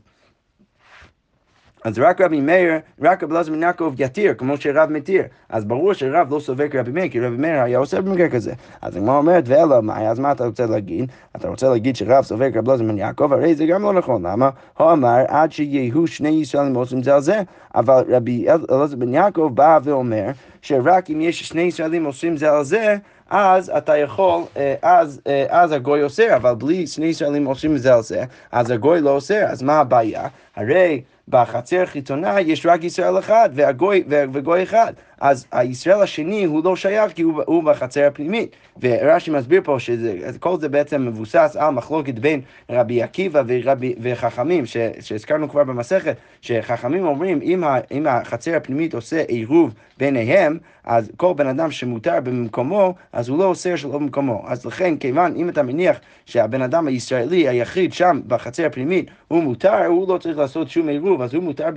אז 1.84 1.98
רק 1.98 2.20
רבי 2.20 2.40
מאיר, 2.40 2.72
רק 3.00 3.22
רבי 3.22 3.34
אלעזר 3.34 3.52
בן 3.52 3.62
יעקב 3.62 3.92
יתיר, 3.98 4.34
כמו 4.34 4.56
שרב 4.56 4.90
מתיר. 4.90 5.22
אז 5.48 5.64
ברור 5.64 5.92
שרב 5.92 6.34
לא 6.34 6.40
סובר 6.40 6.68
כרבי 6.68 6.90
מאיר, 6.90 7.08
כי 7.08 7.20
רבי 7.20 7.36
מאיר 7.36 7.62
היה 7.62 7.78
עושה 7.78 8.00
במקרה 8.00 8.28
כזה. 8.28 8.52
אז 8.82 8.96
הגמרא 8.96 9.16
אומרת, 9.16 9.44
ואלא 9.46 9.82
מאי, 9.82 10.08
אז 10.08 10.18
מה 10.18 10.32
אתה 10.32 10.46
רוצה 10.46 10.66
להגיד? 10.66 11.12
אתה 11.36 11.48
רוצה 11.48 11.68
להגיד 11.68 11.96
שרב 11.96 12.24
סובר 12.24 12.50
כרבי 12.50 12.70
אלעזר 12.70 12.84
בן 12.84 12.98
יעקב, 12.98 13.32
הרי 13.32 13.54
זה 13.54 13.66
גם 13.66 13.82
לא 13.82 13.92
נכון. 13.92 14.26
למה? 14.26 14.50
הוא 14.78 14.92
אמר, 14.92 15.24
עד 15.28 15.52
שיהיו 15.52 16.06
שני 16.06 16.28
ישראלים 16.28 16.74
עושים 16.74 17.02
זה 17.02 17.14
על 17.14 17.20
זה, 17.20 17.42
אבל 17.74 18.04
רבי 18.08 18.46
אלעזר 18.70 18.96
בן 18.96 19.14
יעקב 19.14 19.50
בא 19.54 19.78
ואומר, 19.84 20.26
שרק 20.62 21.10
אם 21.10 21.20
יש 21.20 21.42
שני 21.42 21.62
ישראלים 21.62 22.04
עושים 22.04 22.36
זה 22.36 22.52
על 22.52 22.64
זה, 22.64 22.96
אז 23.30 23.72
אתה 23.76 23.96
יכול, 23.96 24.42
אה, 24.56 24.74
אז, 24.82 25.20
אה, 25.26 25.46
אז 25.48 25.72
הגוי 25.72 26.02
אוסר, 26.02 26.36
אבל 26.36 26.54
בלי 26.54 26.86
שני 26.86 27.06
ישראלים 27.06 27.44
עושים 27.44 27.76
זה 27.76 27.94
על 27.94 28.02
זה, 28.02 28.24
אז 28.52 28.70
הגוי 28.70 29.00
לא 29.00 29.10
אוסר, 29.10 29.44
אז 29.46 29.62
מה 29.62 29.80
הבעיה? 29.80 30.28
הרי 30.56 31.02
בחצר 31.28 31.82
החיצונה 31.82 32.40
יש 32.40 32.66
רק 32.66 32.84
ישראל 32.84 33.18
אחד 33.18 33.50
והגוי, 33.54 34.04
וגוי 34.08 34.62
אחד. 34.62 34.92
אז 35.24 35.46
הישראל 35.52 36.02
השני 36.02 36.44
הוא 36.44 36.64
לא 36.64 36.76
שייך 36.76 37.12
כי 37.12 37.22
הוא, 37.22 37.42
הוא 37.46 37.62
בחצר 37.62 38.06
הפנימית. 38.06 38.56
ורש"י 38.82 39.30
מסביר 39.30 39.60
פה 39.64 39.76
שכל 39.80 40.56
זה 40.60 40.68
בעצם 40.68 41.06
מבוסס 41.06 41.56
על 41.58 41.70
מחלוקת 41.70 42.14
בין 42.14 42.40
רבי 42.70 43.02
עקיבא 43.02 43.42
ורבי, 43.46 43.94
וחכמים, 44.00 44.66
ש, 44.66 44.76
שהזכרנו 45.00 45.48
כבר 45.48 45.64
במסכת, 45.64 46.16
שחכמים 46.40 47.06
אומרים 47.06 47.40
אם, 47.42 47.64
ה, 47.64 47.78
אם 47.90 48.06
החצר 48.06 48.56
הפנימית 48.56 48.94
עושה 48.94 49.22
עירוב 49.28 49.74
ביניהם, 49.98 50.58
אז 50.84 51.10
כל 51.16 51.32
בן 51.36 51.46
אדם 51.46 51.70
שמותר 51.70 52.20
במקומו, 52.24 52.94
אז 53.12 53.28
הוא 53.28 53.38
לא 53.38 53.44
אוסר 53.44 53.76
שלא 53.76 53.98
במקומו. 53.98 54.44
אז 54.46 54.66
לכן, 54.66 54.96
כיוון, 54.96 55.36
אם 55.36 55.48
אתה 55.48 55.62
מניח 55.62 56.00
שהבן 56.26 56.62
אדם 56.62 56.86
הישראלי 56.86 57.48
היחיד 57.48 57.92
שם 57.92 58.20
בחצר 58.26 58.66
הפנימית 58.66 59.10
הוא 59.28 59.42
מותר, 59.42 59.86
הוא 59.86 60.08
לא 60.14 60.18
צריך 60.18 60.38
לעשות 60.38 60.68
שום 60.68 60.88
עירוב, 60.88 61.22
אז 61.22 61.34
הוא 61.34 61.42
מותר 61.42 61.68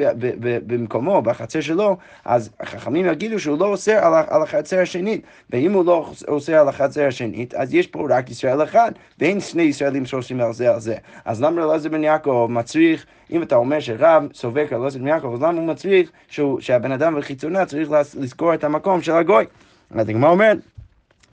במקומו, 0.67 1.21
בחצר 1.21 1.61
שלו, 1.61 1.97
אז 2.25 2.49
החכמים 2.59 3.05
יגידו 3.05 3.36
שהוא 3.39 3.59
לא 3.59 3.65
אוסר 3.65 4.05
על, 4.05 4.13
על 4.27 4.41
החצר 4.43 4.79
השנית. 4.79 5.21
ואם 5.49 5.73
הוא 5.73 5.85
לא 5.85 6.11
אוסר 6.27 6.55
על 6.55 6.69
החצר 6.69 7.07
השנית, 7.07 7.53
אז 7.53 7.73
יש 7.73 7.87
פה 7.87 8.07
רק 8.09 8.29
ישראל 8.29 8.63
אחד, 8.63 8.91
ואין 9.19 9.39
שני 9.39 9.63
ישראלים 9.63 10.05
שעושים 10.05 10.41
על 10.41 10.53
זה 10.53 10.73
על 10.73 10.79
זה. 10.79 10.95
אז 11.25 11.41
למה 11.41 11.63
אלעזר 11.63 11.89
בן 11.89 12.03
יעקב 12.03 12.47
מצריך, 12.49 13.05
אם 13.31 13.43
אתה 13.43 13.55
אומר 13.55 13.79
שרב 13.79 14.27
סובק 14.33 14.73
על 14.73 14.81
אלעזר 14.81 14.99
בן 14.99 15.07
יעקב, 15.07 15.33
אז 15.33 15.41
למה 15.41 15.59
הוא 15.59 15.67
מצריך 15.67 16.11
שהבן 16.59 16.91
אדם 16.91 17.15
בחיצונה 17.15 17.65
צריך 17.65 17.91
לזכור 18.17 18.53
את 18.53 18.63
המקום 18.63 19.01
של 19.01 19.11
הגוי? 19.11 19.45
אז 19.91 20.09
הגמרא 20.09 20.29
אומרת, 20.29 20.57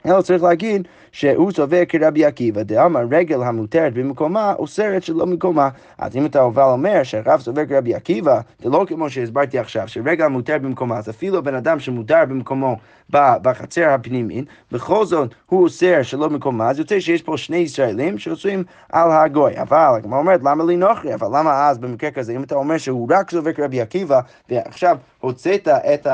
אלא 0.05 0.21
צריך 0.21 0.43
להגיד 0.43 0.87
שהוא 1.11 1.51
סובר 1.51 1.85
כרבי 1.89 2.25
עקיבא, 2.25 2.63
דאמר 2.63 3.01
רגל 3.11 3.43
המותרת 3.43 3.93
במקומה 3.93 4.53
אוסרת 4.53 5.03
שלא 5.03 5.25
במקומה. 5.25 5.69
אז 5.97 6.15
אם 6.15 6.25
אתה 6.25 6.43
אבל 6.43 6.63
אומר 6.63 7.03
שהרב 7.03 7.39
סובר 7.39 7.65
כרבי 7.65 7.95
עקיבא, 7.95 8.39
זה 8.63 8.69
לא 8.69 8.85
כמו 8.87 9.09
שהסברתי 9.09 9.59
עכשיו, 9.59 9.87
שרגל 9.87 10.25
המותרת 10.25 10.61
במקומה, 10.61 10.97
אז 10.97 11.09
אפילו 11.09 11.43
בן 11.43 11.55
אדם 11.55 11.79
שמותר 11.79 12.23
במקומו 12.29 12.75
בחצר 13.09 13.89
הפנימית, 13.89 14.45
בכל 14.71 15.05
זאת 15.05 15.33
הוא 15.45 15.63
אוסר 15.63 16.01
שלא 16.01 16.27
במקומה, 16.27 16.69
אז 16.69 16.79
יוצא 16.79 16.99
שיש 16.99 17.21
פה 17.21 17.37
שני 17.37 17.57
ישראלים 17.57 18.17
שאוסרים 18.17 18.63
על 18.91 19.11
הגוי. 19.11 19.61
אבל 19.61 19.91
הגמרא 19.97 20.19
אומרת, 20.19 20.39
למה 20.43 20.63
לי 20.63 20.75
נוכרי? 20.75 21.13
אבל 21.13 21.27
למה 21.39 21.69
אז 21.69 21.77
במקרה 21.77 22.11
כזה, 22.11 22.35
אם 22.35 22.43
אתה 22.43 22.55
אומר 22.55 22.77
שהוא 22.77 23.07
רק 23.11 23.31
סובר 23.31 23.53
כרבי 23.53 23.81
עקיבא, 23.81 24.19
ועכשיו 24.49 24.97
הוצאת 25.19 25.67
את, 25.67 26.07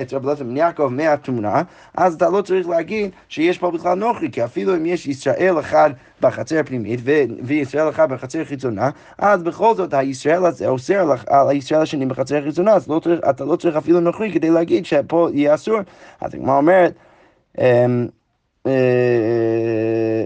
את 0.00 0.12
רבי 0.12 0.26
אלעזר 0.26 0.44
בן 0.44 0.56
יעקב 0.56 0.88
מהתמונה, 0.88 1.62
אז 1.94 2.14
אתה 2.14 2.28
לא 2.28 2.42
צריך 2.42 2.68
להגיד 2.68 3.10
שיש 3.38 3.58
פה 3.58 3.70
בכלל 3.70 3.98
נוכרי, 3.98 4.30
כי 4.30 4.44
אפילו 4.44 4.76
אם 4.76 4.86
יש 4.86 5.06
ישראל 5.06 5.56
אחד 5.60 5.90
בחצר 6.20 6.58
הפנימית 6.58 7.00
וישראל 7.42 7.88
אחד 7.88 8.12
בחצר 8.12 8.44
חיצונה, 8.44 8.90
אז 9.18 9.42
בכל 9.42 9.74
זאת 9.74 9.94
הישראל 9.94 10.46
הזה 10.46 10.68
אוסר 10.68 11.12
על 11.26 11.48
הישראל 11.48 11.82
השני 11.82 12.06
בחצר 12.06 12.36
החיצונה, 12.36 12.72
אז 12.72 12.88
לא 12.88 13.00
צריך, 13.00 13.20
אתה 13.30 13.44
לא 13.44 13.56
צריך 13.56 13.76
אפילו 13.76 14.00
נוכרי 14.00 14.32
כדי 14.32 14.50
להגיד 14.50 14.86
שפה 14.86 15.28
יהיה 15.32 15.54
אסור. 15.54 15.78
אז 16.20 16.34
הגמרא 16.34 16.56
אומרת, 16.56 16.94
אמ, 17.58 18.08
אה, 18.66 20.24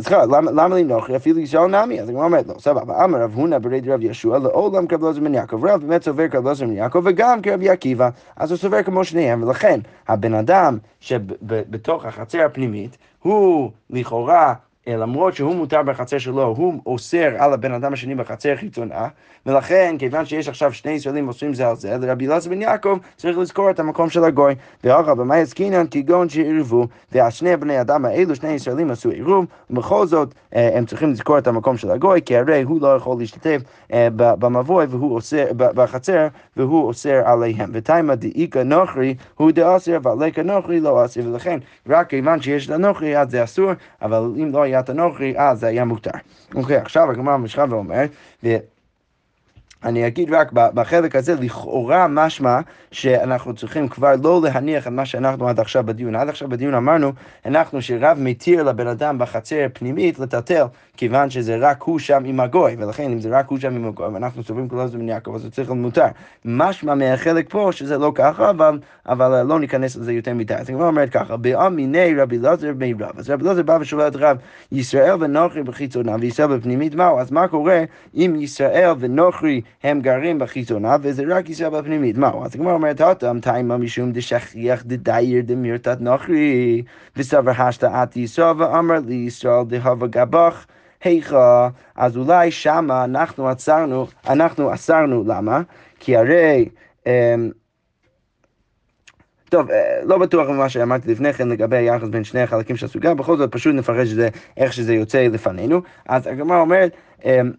סליחה, 0.00 0.24
למה 0.26 0.74
לי 0.74 0.84
נוכרי? 0.84 1.16
אפילו 1.16 1.38
ישראל 1.38 1.66
נמי. 1.66 2.00
אז 2.00 2.08
הגמרא 2.08 2.24
אומרת, 2.24 2.46
לא, 2.46 2.54
סבבה. 2.58 3.04
אמר 3.04 3.22
רב 3.22 3.34
הונא 3.34 3.58
ברד 3.58 3.88
רב 3.88 4.02
ישוע, 4.02 4.38
לעולם 4.38 4.86
כרב 4.86 5.00
לוזר 5.00 5.20
בן 5.20 5.34
יעקב. 5.34 5.64
רב 5.64 5.80
באמת 5.80 6.02
סובר 6.02 6.28
כרב 6.28 6.48
לוזר 6.48 6.66
בן 6.66 6.72
יעקב 6.72 7.02
וגם 7.04 7.42
כרב 7.42 7.62
עקיבא. 7.62 8.08
אז 8.36 8.50
הוא 8.50 8.58
סובר 8.58 8.82
כמו 8.82 9.04
שניהם, 9.04 9.42
ולכן 9.42 9.80
הבן 10.08 10.34
אדם 10.34 10.78
שבתוך 11.00 12.04
החצר 12.04 12.44
הפנימית, 12.44 12.96
הוא 13.22 13.70
לכאורה 13.90 14.54
למרות 14.86 15.34
שהוא 15.34 15.54
מותר 15.54 15.82
בחצר 15.82 16.18
שלו, 16.18 16.42
הוא 16.42 16.80
אוסר 16.86 17.34
על 17.38 17.52
הבן 17.52 17.72
אדם 17.72 17.92
השני 17.92 18.14
בחצר 18.14 18.56
חיצונה, 18.56 19.08
ולכן, 19.46 19.96
כיוון 19.98 20.24
שיש 20.24 20.48
עכשיו 20.48 20.72
שני 20.72 20.92
ישראלים 20.92 21.26
עושים 21.26 21.54
זה 21.54 21.68
על 21.68 21.76
זה, 21.76 21.96
לרבי 21.98 22.26
אלעזר 22.26 22.50
בן 22.50 22.62
יעקב 22.62 22.98
צריך 23.16 23.38
לזכור 23.38 23.70
את 23.70 23.80
המקום 23.80 24.10
של 24.10 24.24
הגוי. 24.24 24.54
ואגב, 24.84 25.20
במה 25.20 25.38
יזקינן 25.38 25.86
כגון 25.90 26.28
שעירבו, 26.28 26.86
והשני 27.12 27.56
בני 27.56 27.80
אדם 27.80 28.04
האלו, 28.04 28.34
שני 28.34 28.48
ישראלים 28.48 28.90
עשו 28.90 29.10
עירוב, 29.10 29.46
ובכל 29.70 30.06
זאת 30.06 30.34
אה, 30.54 30.78
הם 30.78 30.86
צריכים 30.86 31.10
לזכור 31.10 31.38
את 31.38 31.46
המקום 31.46 31.76
של 31.76 31.90
הגוי, 31.90 32.20
כי 32.22 32.36
הרי 32.36 32.62
הוא 32.62 32.80
לא 32.80 32.96
יכול 32.96 33.16
להשתתף 33.18 33.60
אה, 33.92 34.08
במבוי 34.12 34.86
והוא 34.88 35.14
אוסר, 35.14 35.44
בחצר, 35.56 36.26
והוא 36.56 36.86
אוסר 36.86 37.22
עליהם. 37.24 37.70
ותימא 37.72 38.14
דאיכא 38.14 38.58
נוכרי 38.58 39.14
הוא 39.34 39.50
דאסר, 39.50 39.98
ועליקא 40.02 40.40
נוכרי 40.40 40.80
לא 40.80 41.04
אסר, 41.04 41.20
ולכן, 41.24 41.58
רק 41.88 42.08
כיוון 42.08 42.42
שיש 42.42 42.70
לנוכרי 42.70 43.20
אז 43.20 43.30
זה 43.30 43.44
אסור, 43.44 43.72
אבל 44.02 44.30
אם 44.42 44.50
לא 44.52 44.62
היה 44.62 44.75
היה 44.76 44.82
תנוכרי, 44.82 45.34
אז 45.36 45.60
זה 45.60 45.66
היה 45.66 45.84
מותר. 45.84 46.10
אוקיי, 46.54 46.76
עכשיו 46.76 47.10
הגמרא 47.10 47.36
ממשיכה 47.36 47.64
ואומרת, 47.68 48.10
אני 49.84 50.06
אגיד 50.06 50.34
רק 50.34 50.52
בחלק 50.52 51.16
הזה, 51.16 51.34
לכאורה 51.34 52.08
משמע 52.08 52.60
שאנחנו 52.90 53.54
צריכים 53.54 53.88
כבר 53.88 54.12
לא 54.22 54.40
להניח 54.42 54.86
את 54.86 54.92
מה 54.92 55.06
שאנחנו 55.06 55.48
עד 55.48 55.60
עכשיו 55.60 55.84
בדיון. 55.86 56.16
עד 56.16 56.28
עכשיו 56.28 56.48
בדיון 56.48 56.74
אמרנו, 56.74 57.12
אנחנו 57.46 57.82
שרב 57.82 58.18
מתיר 58.20 58.62
לבן 58.62 58.86
אדם 58.86 59.18
בחצר 59.18 59.66
פנימית 59.72 60.18
לטלטל, 60.18 60.64
כיוון 60.96 61.30
שזה 61.30 61.56
רק 61.60 61.82
הוא 61.82 61.98
שם 61.98 62.22
עם 62.24 62.40
הגוי, 62.40 62.76
ולכן 62.78 63.12
אם 63.12 63.20
זה 63.20 63.38
רק 63.38 63.48
הוא 63.48 63.58
שם 63.58 63.74
עם 63.74 63.86
הגוי, 63.86 64.06
ואנחנו 64.06 64.42
סוברים 64.42 64.68
כל 64.68 64.80
הזמן 64.80 65.08
יעקב, 65.08 65.34
אז 65.34 65.42
זה 65.42 65.50
צריך 65.50 65.68
להיות 65.68 65.80
מותר. 65.82 66.06
משמע 66.44 66.94
מהחלק 66.94 67.50
פה 67.50 67.68
שזה 67.72 67.98
לא 67.98 68.12
ככה, 68.14 68.50
אבל, 68.50 68.78
אבל 69.06 69.42
לא 69.42 69.60
ניכנס 69.60 69.96
לזה 69.96 70.12
יותר 70.12 70.34
מדי. 70.34 70.54
אז 70.54 70.70
הגמרא 70.70 70.86
אומרת 70.86 71.10
ככה, 71.10 71.36
באמיני 71.36 72.14
רבי 72.14 72.38
אלעזר 72.38 72.72
בני 72.72 72.94
רב. 73.00 73.18
אז 73.18 73.30
רבי 73.30 73.44
אלעזר 73.44 73.62
בא 73.62 73.78
ושואל 73.80 74.08
את 74.08 74.16
רב, 74.16 74.36
ישראל 74.72 75.14
ונוכרי 75.20 75.62
בחיצונה 75.62 76.16
וישראל 76.20 76.56
בפנימית, 76.56 76.94
מהו? 76.94 77.18
אז 77.18 77.30
מה 77.30 77.48
קורה 77.48 77.84
אם 78.14 78.36
ישראל 78.38 78.92
ונוכרי 78.98 79.60
הם 79.82 80.00
גרים 80.00 80.38
בחיצונה, 80.38 80.96
וזה 81.02 81.22
רק 81.28 81.48
ישראל 81.48 81.70
בפנימית. 81.70 82.16
מהו? 82.16 82.44
אז 82.44 82.54
הגמרא 82.54 82.72
אומרת, 82.72 83.00
הטם 83.00 83.40
תימא 83.40 83.76
משום 83.76 84.12
דשכיח 84.12 84.82
דדייר 84.86 85.42
דמירתת 85.42 86.00
נוכרי, 86.00 86.82
וסבר 87.16 87.50
השתאת 87.50 88.16
ישראל, 88.16 88.62
ואמר 88.62 88.98
לי 89.06 89.14
ישראל 89.14 89.64
דהבה 89.66 90.06
גבך. 90.06 90.66
היכא, 91.04 91.68
אז 91.96 92.16
אולי 92.16 92.50
שמה 92.50 93.04
אנחנו 93.04 93.48
עצרנו, 93.48 94.06
אנחנו 94.28 94.74
אסרנו, 94.74 95.24
למה? 95.26 95.60
כי 96.00 96.16
הרי... 96.16 96.68
אמ, 97.06 97.50
טוב, 99.48 99.70
אה, 99.70 100.00
לא 100.04 100.18
בטוח 100.18 100.48
ממה 100.48 100.68
שאמרתי 100.68 101.12
לפני 101.12 101.32
כן 101.32 101.48
לגבי 101.48 101.76
היחס 101.76 102.08
בין 102.08 102.24
שני 102.24 102.40
החלקים 102.40 102.76
של 102.76 102.86
הסוגיה, 102.86 103.14
בכל 103.14 103.36
זאת 103.36 103.52
פשוט 103.52 103.74
נפרש 103.74 104.10
את 104.10 104.14
זה 104.14 104.28
איך 104.56 104.72
שזה 104.72 104.94
יוצא 104.94 105.18
לפנינו. 105.18 105.80
אז 106.08 106.26
הגמרא 106.26 106.60
אומרת, 106.60 106.92
אמ, 107.24 107.52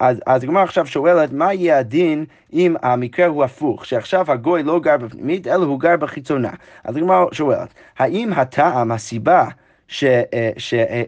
אז 0.00 0.42
הגמרא 0.44 0.62
עכשיו 0.62 0.86
שואלת, 0.86 1.32
מה 1.32 1.54
יהיה 1.54 1.78
הדין 1.78 2.24
אם 2.52 2.76
המקרה 2.82 3.26
הוא 3.26 3.44
הפוך, 3.44 3.86
שעכשיו 3.86 4.32
הגוי 4.32 4.62
לא 4.62 4.80
גר 4.80 4.96
בפנימית, 4.96 5.46
אלא 5.46 5.64
הוא 5.64 5.80
גר 5.80 5.96
בחיצונה? 5.96 6.50
אז 6.84 6.96
הגמרא 6.96 7.24
שואלת, 7.32 7.74
האם 7.98 8.32
הטעם, 8.32 8.92
הסיבה 8.92 9.48
אה, 10.02 10.50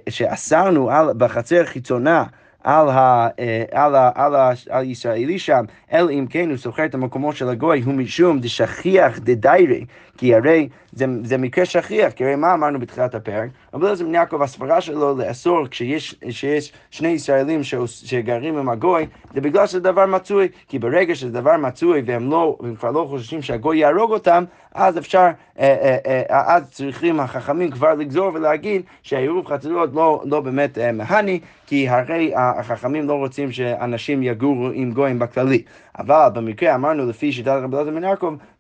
שאסרנו 0.09 0.91
בחצר 1.17 1.65
חיצונה 1.65 2.25
על, 2.65 2.89
ה, 2.89 3.29
על, 3.73 3.95
ה, 3.95 4.11
על, 4.15 4.35
ה, 4.35 4.53
על 4.71 4.83
הישראלי 4.83 5.39
שם, 5.39 5.65
אלא 5.93 6.11
אם 6.11 6.27
כן 6.31 6.49
הוא 6.49 6.57
שוכר 6.57 6.85
את 6.85 6.95
המקומו 6.95 7.33
של 7.33 7.49
הגוי, 7.49 7.83
הוא 7.83 7.95
משום 7.95 8.41
דשכיח 8.41 9.19
דדיירי, 9.19 9.85
כי 10.19 10.35
הרי 10.35 10.69
זה, 10.93 11.07
זה 11.25 11.39
מקרה 11.39 11.65
שכיח, 11.65 12.13
כי 12.13 12.25
הרי 12.25 12.37
מה 12.37 12.55
אמרנו 12.55 12.81
בתחילת 12.81 13.15
הפרק? 13.15 13.49
אבל 13.75 13.87
אלעזר 13.87 14.05
בן 14.05 14.15
יעקב, 14.15 14.43
הסברה 14.43 14.81
שלו 14.81 15.19
לאסור 15.19 15.67
כשיש 15.71 16.15
שיש 16.31 16.73
שני 16.91 17.09
ישראלים 17.09 17.63
ש, 17.63 17.75
שגרים 17.87 18.59
עם 18.59 18.69
הגוי, 18.69 19.07
זה 19.35 19.41
בגלל 19.41 19.67
שזה 19.67 19.81
דבר 19.81 20.07
מצוי, 20.07 20.49
כי 20.69 20.79
ברגע 20.79 21.15
שזה 21.15 21.33
דבר 21.33 21.57
מצוי 21.57 22.03
והם, 22.07 22.31
לא, 22.31 22.57
והם 22.61 22.75
כבר 22.75 22.91
לא 22.91 23.07
חוששים 23.11 23.43
שהגוי 23.43 23.79
יהרוג 23.79 24.13
אותם, 24.13 24.45
אז 24.75 24.99
אפשר, 24.99 25.29
אה, 25.59 25.77
אה, 25.83 25.99
אה, 26.31 26.55
אז 26.57 26.71
צריכים 26.71 27.21
החכמים 27.21 27.71
כבר 27.71 27.95
לגזור 27.95 28.31
ולהגיד 28.35 28.83
שהעירוב 29.03 29.47
חצרות 29.47 29.91
לא, 29.95 30.23
לא 30.25 30.41
באמת 30.41 30.79
מהני, 30.93 31.41
כי 31.71 31.89
הרי 31.89 32.33
החכמים 32.37 33.09
לא 33.09 33.15
רוצים 33.15 33.53
שאנשים 33.53 34.23
יגורו 34.23 34.71
עם 34.75 34.93
גויים 34.93 35.19
בכללי. 35.19 35.63
אבל 35.99 36.29
במקרה 36.35 36.75
אמרנו 36.75 37.07
לפי 37.07 37.33
שיטת 37.33 37.61
רבי 37.63 37.77
אלעזר 37.77 37.91
בן 37.91 38.05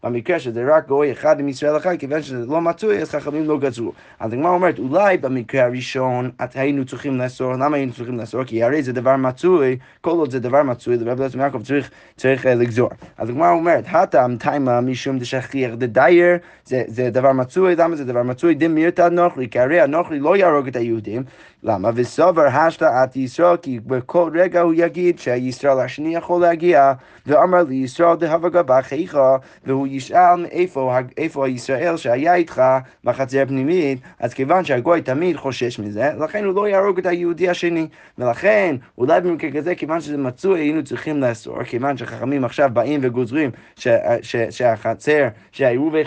במקרה 0.04 0.38
שזה 0.38 0.64
רק 0.76 0.88
גוי 0.88 1.12
אחד 1.12 1.40
עם 1.40 1.48
ישראל 1.48 1.76
אחד, 1.76 1.96
כיוון 1.96 2.22
שזה 2.22 2.46
לא 2.46 2.60
מצוי, 2.60 2.98
אז 2.98 3.10
חכמים 3.10 3.48
לא 3.48 3.58
גזרו. 3.58 3.92
אז 4.20 4.32
הגמרא 4.32 4.50
אומרת, 4.50 4.78
אולי 4.78 5.16
במקרה 5.16 5.64
הראשון 5.64 6.30
היינו 6.54 6.84
צריכים 6.84 7.18
לאסור, 7.18 7.52
למה 7.52 7.76
היינו 7.76 7.92
צריכים 7.92 8.18
לאסור? 8.18 8.44
כי 8.44 8.62
הרי 8.62 8.82
זה 8.82 8.92
דבר 8.92 9.16
מצוי, 9.16 9.78
כל 10.00 10.10
עוד 10.10 10.30
זה 10.30 10.40
דבר 10.40 10.62
מצוי, 10.62 10.96
לרב 10.96 11.20
אלעזר 11.20 11.38
יעקב 11.38 11.62
צריך, 11.62 11.90
צריך 12.16 12.46
uh, 12.46 12.48
לגזור. 12.48 12.90
אז 13.18 13.28
הגמרא 13.28 13.50
אומרת, 13.50 13.84
הטעם 13.88 14.36
תימה 14.36 14.80
משום 14.80 15.18
דשכיח 15.18 15.74
דדייר, 15.74 16.36
זה, 16.64 16.82
זה 16.86 17.10
דבר 17.10 17.32
מצוי, 17.32 17.76
למה 17.76 17.96
זה 17.96 18.04
דבר 18.04 18.22
מצוי? 18.22 18.54
דמירתא 18.54 19.08
נוכרי, 19.08 19.48
כי 19.48 19.58
הרי 19.58 19.80
הנוכרי 19.80 20.18
לא 20.18 20.36
יהרוג 20.36 20.68
את 20.68 20.76
היהודים, 20.76 21.22
למה? 21.62 21.90
וסובר 21.94 22.46
השתאת 22.46 23.16
ישראל, 23.16 23.56
כי 23.56 23.80
בכל 23.80 24.30
רגע 24.34 24.60
הוא 24.60 24.74
יגיד 24.76 25.18
שהישראל 25.18 25.80
השני 25.80 26.14
יכול 26.14 26.42
להגיע, 26.42 26.92
ואמר 27.26 27.62
לי 27.62 27.74
ישראל 27.74 28.16
דהבה 28.16 28.48
גבך 28.48 28.92
איכה, 28.92 29.36
והוא 29.66 29.86
ישאל 29.90 30.42
מאיפה 30.42 30.96
איפה 31.16 31.46
הישראל 31.46 31.96
שהיה 31.96 32.34
איתך 32.34 32.62
בחצר 33.04 33.46
פנימית, 33.46 33.98
אז 34.20 34.34
כיוון 34.34 34.64
שהגוי 34.64 35.02
תמיד 35.02 35.36
חושש 35.36 35.78
מזה, 35.78 36.10
לכן 36.18 36.44
הוא 36.44 36.54
לא 36.54 36.68
יהרוג 36.68 36.98
את 36.98 37.06
היהודי 37.06 37.48
השני. 37.48 37.88
ולכן, 38.18 38.76
אולי 38.98 39.20
במקרה 39.20 39.50
כזה, 39.50 39.74
כיוון 39.74 40.00
שזה 40.00 40.16
מצוי, 40.16 40.60
היינו 40.60 40.84
צריכים 40.84 41.20
לאסור, 41.20 41.64
כיוון 41.64 41.96
שחכמים 41.96 42.44
עכשיו 42.44 42.70
באים 42.72 43.00
וגוזרים 43.02 43.50
ש, 43.76 43.88
ש, 44.22 44.36
שהחצר, 44.36 45.28
שהעירובי 45.52 46.02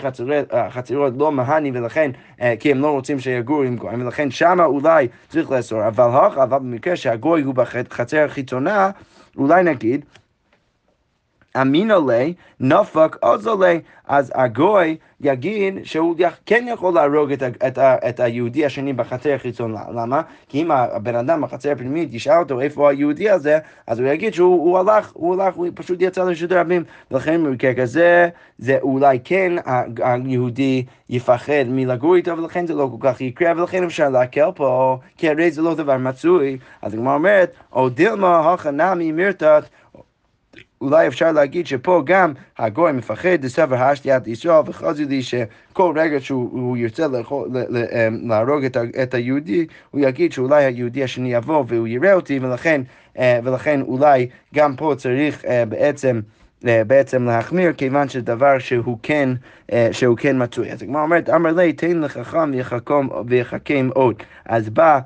החצרות 0.50 1.12
לא 1.18 1.32
מהני, 1.32 1.70
ולכן, 1.74 2.10
אה, 2.40 2.54
כי 2.60 2.70
הם 2.70 2.80
לא 2.80 2.90
רוצים 2.90 3.20
שיגורו 3.20 3.62
עם 3.62 3.76
גויים, 3.76 4.02
ולכן 4.02 4.30
שמה 4.30 4.64
אולי 4.64 5.08
צריך 5.28 5.50
לאסור, 5.50 5.88
אבל 5.88 6.04
אבל 6.42 6.58
במקרה 6.58 6.96
שהגוי 6.96 7.42
הוא 7.42 7.54
בחצר 7.54 8.24
החיצונה, 8.24 8.90
אולי 9.36 9.62
נגיד, 9.62 10.04
אמינא 11.60 11.96
לי, 12.08 12.34
נפק 12.60 13.16
עוזו 13.20 13.62
לי, 13.62 13.80
אז 14.08 14.32
הגוי 14.34 14.96
יגיד 15.20 15.74
שהוא 15.82 16.16
כן 16.46 16.66
יכול 16.68 16.94
להרוג 16.94 17.32
את, 17.32 17.42
את, 17.42 17.78
את 17.78 18.20
היהודי 18.20 18.64
השני 18.64 18.92
בחצר 18.92 19.34
החיצון. 19.34 19.74
למה? 19.94 20.22
כי 20.48 20.62
אם 20.62 20.70
הבן 20.70 21.14
אדם 21.16 21.40
בחצר 21.40 21.72
הפנימית 21.72 22.14
ישאל 22.14 22.38
אותו 22.38 22.60
איפה 22.60 22.90
היהודי 22.90 23.30
הזה, 23.30 23.58
אז 23.86 24.00
הוא 24.00 24.08
יגיד 24.08 24.34
שהוא 24.34 24.64
הוא 24.64 24.78
הלך, 24.78 25.12
הוא 25.14 25.34
הלך, 25.34 25.54
הוא 25.54 25.66
פשוט 25.74 26.02
יצא 26.02 26.24
לרשות 26.24 26.52
הרבים. 26.52 26.84
ולכן 27.10 27.44
במקרה 27.44 27.74
כזה, 27.74 28.28
זה 28.58 28.78
אולי 28.82 29.18
כן 29.24 29.52
היהודי 30.02 30.84
יפחד 31.10 31.64
מלגור 31.68 32.14
איתו, 32.14 32.38
ולכן 32.38 32.66
זה 32.66 32.74
לא 32.74 32.88
כל 32.98 33.08
כך 33.08 33.20
יקרה, 33.20 33.52
ולכן 33.56 33.84
אפשר 33.84 34.08
להקל 34.08 34.48
פה, 34.54 34.98
כי 35.16 35.28
הרי 35.28 35.50
זה 35.50 35.62
לא 35.62 35.74
דבר 35.74 35.96
מצוי. 35.96 36.58
אז 36.82 36.94
הגמרא 36.94 37.14
אומרת, 37.14 37.52
או 37.72 37.88
דילמה 37.88 38.52
הכנמי 38.52 39.12
מירתת 39.12 39.64
אולי 40.80 41.06
אפשר 41.06 41.32
להגיד 41.32 41.66
שפה 41.66 42.02
גם 42.06 42.32
הגוי 42.58 42.92
מפחד 42.92 43.44
לסבר 43.44 43.76
השתיית 43.76 44.26
ישראל 44.26 44.62
וחזי 44.66 45.04
לי 45.04 45.22
שכל 45.22 45.92
רגע 45.96 46.20
שהוא 46.20 46.76
ירצה 46.76 47.06
אמ, 47.06 48.28
להרוג 48.28 48.64
את 49.02 49.14
היהודי, 49.14 49.66
הוא 49.90 50.00
יגיד 50.00 50.32
שאולי 50.32 50.64
היהודי 50.64 51.04
השני 51.04 51.34
יבוא 51.34 51.64
והוא 51.68 51.88
יראה 51.88 52.14
אותי 52.14 52.38
ולכן, 52.38 52.82
אה, 53.18 53.38
ולכן 53.44 53.80
אולי 53.80 54.28
גם 54.54 54.76
פה 54.76 54.94
צריך 54.98 55.44
אה, 55.44 55.64
בעצם 55.64 56.20
אה, 56.66 56.84
בעצם 56.84 57.24
להחמיר, 57.24 57.72
כיוון 57.72 58.08
שזה 58.08 58.22
דבר 58.22 58.58
שהוא 58.58 58.98
כן, 59.02 59.30
שהוא 59.92 60.16
כן 60.16 60.42
מצוי. 60.42 60.72
אז 60.72 60.82
הגמרא 60.82 61.02
אומרת, 61.02 61.30
אמר 61.30 61.52
לי, 61.52 61.72
תן 61.72 62.00
לחכם 62.00 62.50
ויחכם 63.26 63.88
עוד. 63.94 64.22
אז 64.46 64.68
בא... 64.68 65.00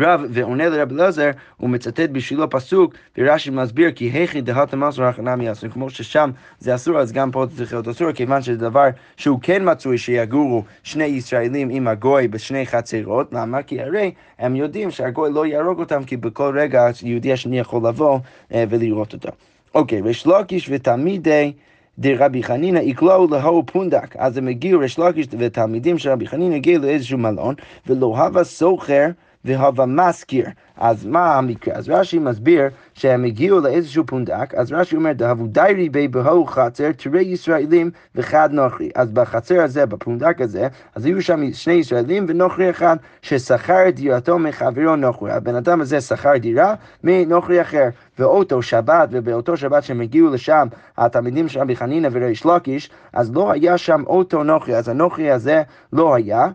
רב 0.00 0.20
ועונה 0.30 0.68
לרב 0.68 0.92
אלעזר, 0.92 1.30
הוא 1.56 1.70
מצטט 1.70 2.10
בשבילו 2.12 2.50
פסוק, 2.50 2.94
ורש"י 3.18 3.50
מסביר 3.50 3.90
כי 3.90 4.04
היכי 4.04 4.40
דהת 4.40 4.72
המסור 4.72 5.04
הכנה 5.04 5.52
אסור, 5.52 5.70
כמו 5.70 5.90
ששם 5.90 6.30
זה 6.58 6.74
אסור, 6.74 6.98
אז 6.98 7.12
גם 7.12 7.30
פה 7.30 7.44
צריך 7.56 7.72
להיות 7.72 7.88
אסור, 7.88 8.12
כיוון 8.12 8.42
שזה 8.42 8.58
דבר 8.58 8.88
שהוא 9.16 9.38
כן 9.42 9.70
מצוי 9.70 9.98
שיגורו 9.98 10.64
שני 10.82 11.04
ישראלים 11.04 11.70
עם 11.70 11.88
הגוי 11.88 12.28
בשני 12.28 12.66
חצרות, 12.66 13.32
למה? 13.32 13.62
כי 13.62 13.82
הרי 13.82 14.12
הם 14.38 14.56
יודעים 14.56 14.90
שהגוי 14.90 15.32
לא 15.32 15.46
יהרוג 15.46 15.80
אותם, 15.80 16.04
כי 16.04 16.16
בכל 16.16 16.58
רגע 16.58 16.90
יהודי 17.02 17.32
השני 17.32 17.58
יכול 17.58 17.88
לבוא 17.88 18.18
אה, 18.54 18.64
ולראות 18.68 19.12
אותו. 19.12 19.28
אוקיי, 19.74 20.00
ריש 20.00 20.26
לקיש 20.26 20.68
ותלמידי 20.72 21.52
דרבי 21.98 22.42
חנינא 22.42 22.78
יקלעו 22.78 23.26
להו 23.30 23.62
פונדק. 23.66 24.16
אז 24.16 24.36
הם 24.36 24.48
הגיעו, 24.48 24.80
ריש 24.80 24.98
לקיש 24.98 25.26
ותלמידים 25.38 25.98
של 25.98 26.10
רבי 26.10 26.26
חנינא 26.26 26.54
הגיעו 26.54 26.82
לאיזשהו 26.82 27.18
מלון, 27.18 27.54
ולא 27.86 28.06
הווה 28.06 28.44
סוחר 28.44 29.06
והווה 29.44 29.86
מזכיר. 29.86 30.46
אז 30.76 31.06
מה 31.06 31.34
המקרה? 31.34 31.74
אז 31.74 31.88
רש"י 31.88 32.18
מסביר 32.18 32.62
שהם 32.94 33.24
הגיעו 33.24 33.60
לאיזשהו 33.60 34.06
פונדק, 34.06 34.54
אז 34.54 34.72
רש"י 34.72 34.96
אומר, 34.96 35.12
דהבו 35.12 35.46
דיירי 35.46 35.88
בי 35.88 36.08
בהו 36.08 36.46
חצר, 36.46 36.92
תראי 36.92 37.22
ישראלים 37.22 37.90
וחד 38.14 38.48
נוכרי. 38.52 38.90
אז 38.94 39.10
בחצר 39.10 39.62
הזה, 39.62 39.86
בפונדק 39.86 40.40
הזה, 40.40 40.68
אז 40.94 41.04
היו 41.04 41.22
שם 41.22 41.52
שני 41.52 41.72
ישראלים 41.72 42.26
ונוכרי 42.28 42.70
אחד, 42.70 42.96
ששכר 43.22 43.88
את 43.88 43.94
דירתו 43.94 44.38
מחברו 44.38 44.96
נוכרי. 44.96 45.32
הבן 45.32 45.54
אדם 45.54 45.80
הזה 45.80 46.00
שכר 46.00 46.36
דירה 46.36 46.74
מנוכרי 47.04 47.60
אחר. 47.62 47.88
ואותו 48.18 48.62
שבת, 48.62 49.08
ובאותו 49.12 49.56
שבת 49.56 49.84
שהם 49.84 50.00
הגיעו 50.00 50.30
לשם, 50.30 50.68
התלמידים 50.98 51.48
של 51.48 51.60
רבי 51.60 51.76
חנינא 51.76 52.08
וריש 52.12 52.46
לקיש, 52.46 52.90
אז 53.12 53.34
לא 53.34 53.52
היה 53.52 53.78
שם 53.78 54.02
אותו 54.06 54.44
נוכרי, 54.44 54.76
אז 54.76 54.88
הנוכרי 54.88 55.30
הזה 55.30 55.62
לא 55.92 56.14
היה. 56.14 56.48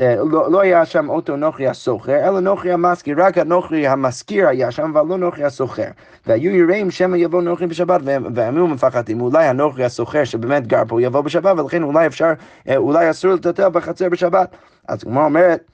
אה, 0.00 0.16
לא, 0.30 0.50
לא 0.52 0.60
היה 0.60 0.86
שם 0.86 1.08
אותו 1.08 1.36
נוכרי 1.36 1.68
הסוחר, 1.68 2.28
אלא 2.28 2.40
נוכרי 2.40 2.72
המזכיר, 2.72 3.24
רק 3.24 3.38
הנוכרי 3.38 3.86
המזכיר 3.86 4.48
היה 4.48 4.70
שם, 4.70 4.96
אבל 4.96 5.08
לא 5.08 5.18
נוכרי 5.18 5.44
הסוחר. 5.44 5.88
והיו 6.26 6.56
יראים 6.56 6.90
שמא 6.90 7.16
יבוא 7.16 7.42
נוכרי 7.42 7.66
בשבת, 7.66 8.00
והם 8.04 8.56
היו 8.56 8.66
מפחדים, 8.66 9.20
אולי 9.20 9.46
הנוכרי 9.46 9.84
הסוחר 9.84 10.24
שבאמת 10.24 10.66
גר 10.66 10.82
פה 10.88 11.02
יבוא 11.02 11.20
בשבת, 11.20 11.58
ולכן 11.58 11.82
אולי 11.82 12.06
אפשר, 12.06 12.32
אה, 12.68 12.76
אולי 12.76 13.10
אסור 13.10 13.32
לטטל 13.32 13.68
בחצר 13.68 14.08
בשבת. 14.08 14.56
אז 14.88 15.04
כמו 15.04 15.24
אומרת, 15.24 15.64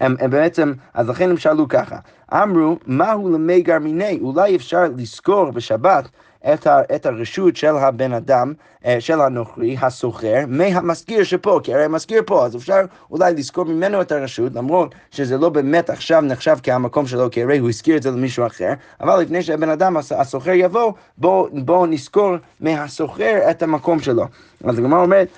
הם, 0.00 0.14
הם 0.20 0.30
בעצם, 0.30 0.72
אז 0.94 1.08
לכן 1.08 1.30
הם 1.30 1.36
שאלו 1.36 1.68
ככה, 1.68 1.96
אמרו, 2.32 2.78
מהו 2.86 3.28
למי 3.30 3.62
גרמיני? 3.62 4.18
אולי 4.22 4.56
אפשר 4.56 4.84
לזכור 4.96 5.50
בשבת 5.50 6.08
את, 6.54 6.66
ה, 6.66 6.80
את 6.94 7.06
הרשות 7.06 7.56
של 7.56 7.76
הבן 7.76 8.12
אדם, 8.12 8.52
אה, 8.86 9.00
של 9.00 9.20
הנוכרי, 9.20 9.76
הסוחר, 9.80 10.44
מהמשכיר 10.48 11.24
שפה, 11.24 11.60
כי 11.62 11.74
הרי 11.74 11.84
המשכיר 11.84 12.22
פה, 12.26 12.46
אז 12.46 12.56
אפשר 12.56 12.80
אולי 13.10 13.34
לזכור 13.34 13.64
ממנו 13.64 14.00
את 14.00 14.12
הרשות, 14.12 14.54
למרות 14.54 14.94
שזה 15.10 15.38
לא 15.38 15.48
באמת 15.48 15.90
עכשיו 15.90 16.20
נחשב 16.20 16.56
כהמקום 16.62 17.06
שלו, 17.06 17.30
כי 17.30 17.42
הרי 17.42 17.58
הוא 17.58 17.68
הזכיר 17.68 17.96
את 17.96 18.02
זה 18.02 18.10
למישהו 18.10 18.46
אחר, 18.46 18.72
אבל 19.00 19.20
לפני 19.20 19.42
שהבן 19.42 19.68
אדם, 19.68 19.96
הסוחר 19.96 20.52
יבוא, 20.52 20.92
בואו 21.18 21.48
בוא 21.52 21.86
נזכור 21.86 22.36
מהסוחר 22.60 23.38
את 23.50 23.62
המקום 23.62 24.00
שלו. 24.00 24.24
אז 24.64 24.78
הגמרא 24.78 25.02
אומרת, 25.02 25.28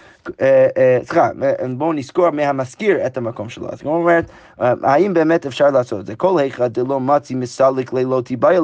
אה, 0.40 0.68
אה, 0.76 0.98
סליחה, 1.04 1.28
בואו 1.76 1.92
נזכור 1.92 2.30
מהמשכיר 2.30 3.06
את 3.06 3.16
המקום 3.16 3.48
שלו. 3.48 3.68
אז 3.72 3.80
כמו 3.80 3.96
אומרת, 3.96 4.30
האם 4.58 5.14
באמת 5.14 5.46
אפשר 5.46 5.70
לעשות 5.70 6.00
את 6.00 6.06
זה? 6.06 6.16
כל 6.16 6.38
היכא 6.38 6.68
דלא 6.68 7.00
מצי 7.00 7.34
מסליק 7.34 7.92
לילות 7.92 8.26
תיבאי 8.26 8.58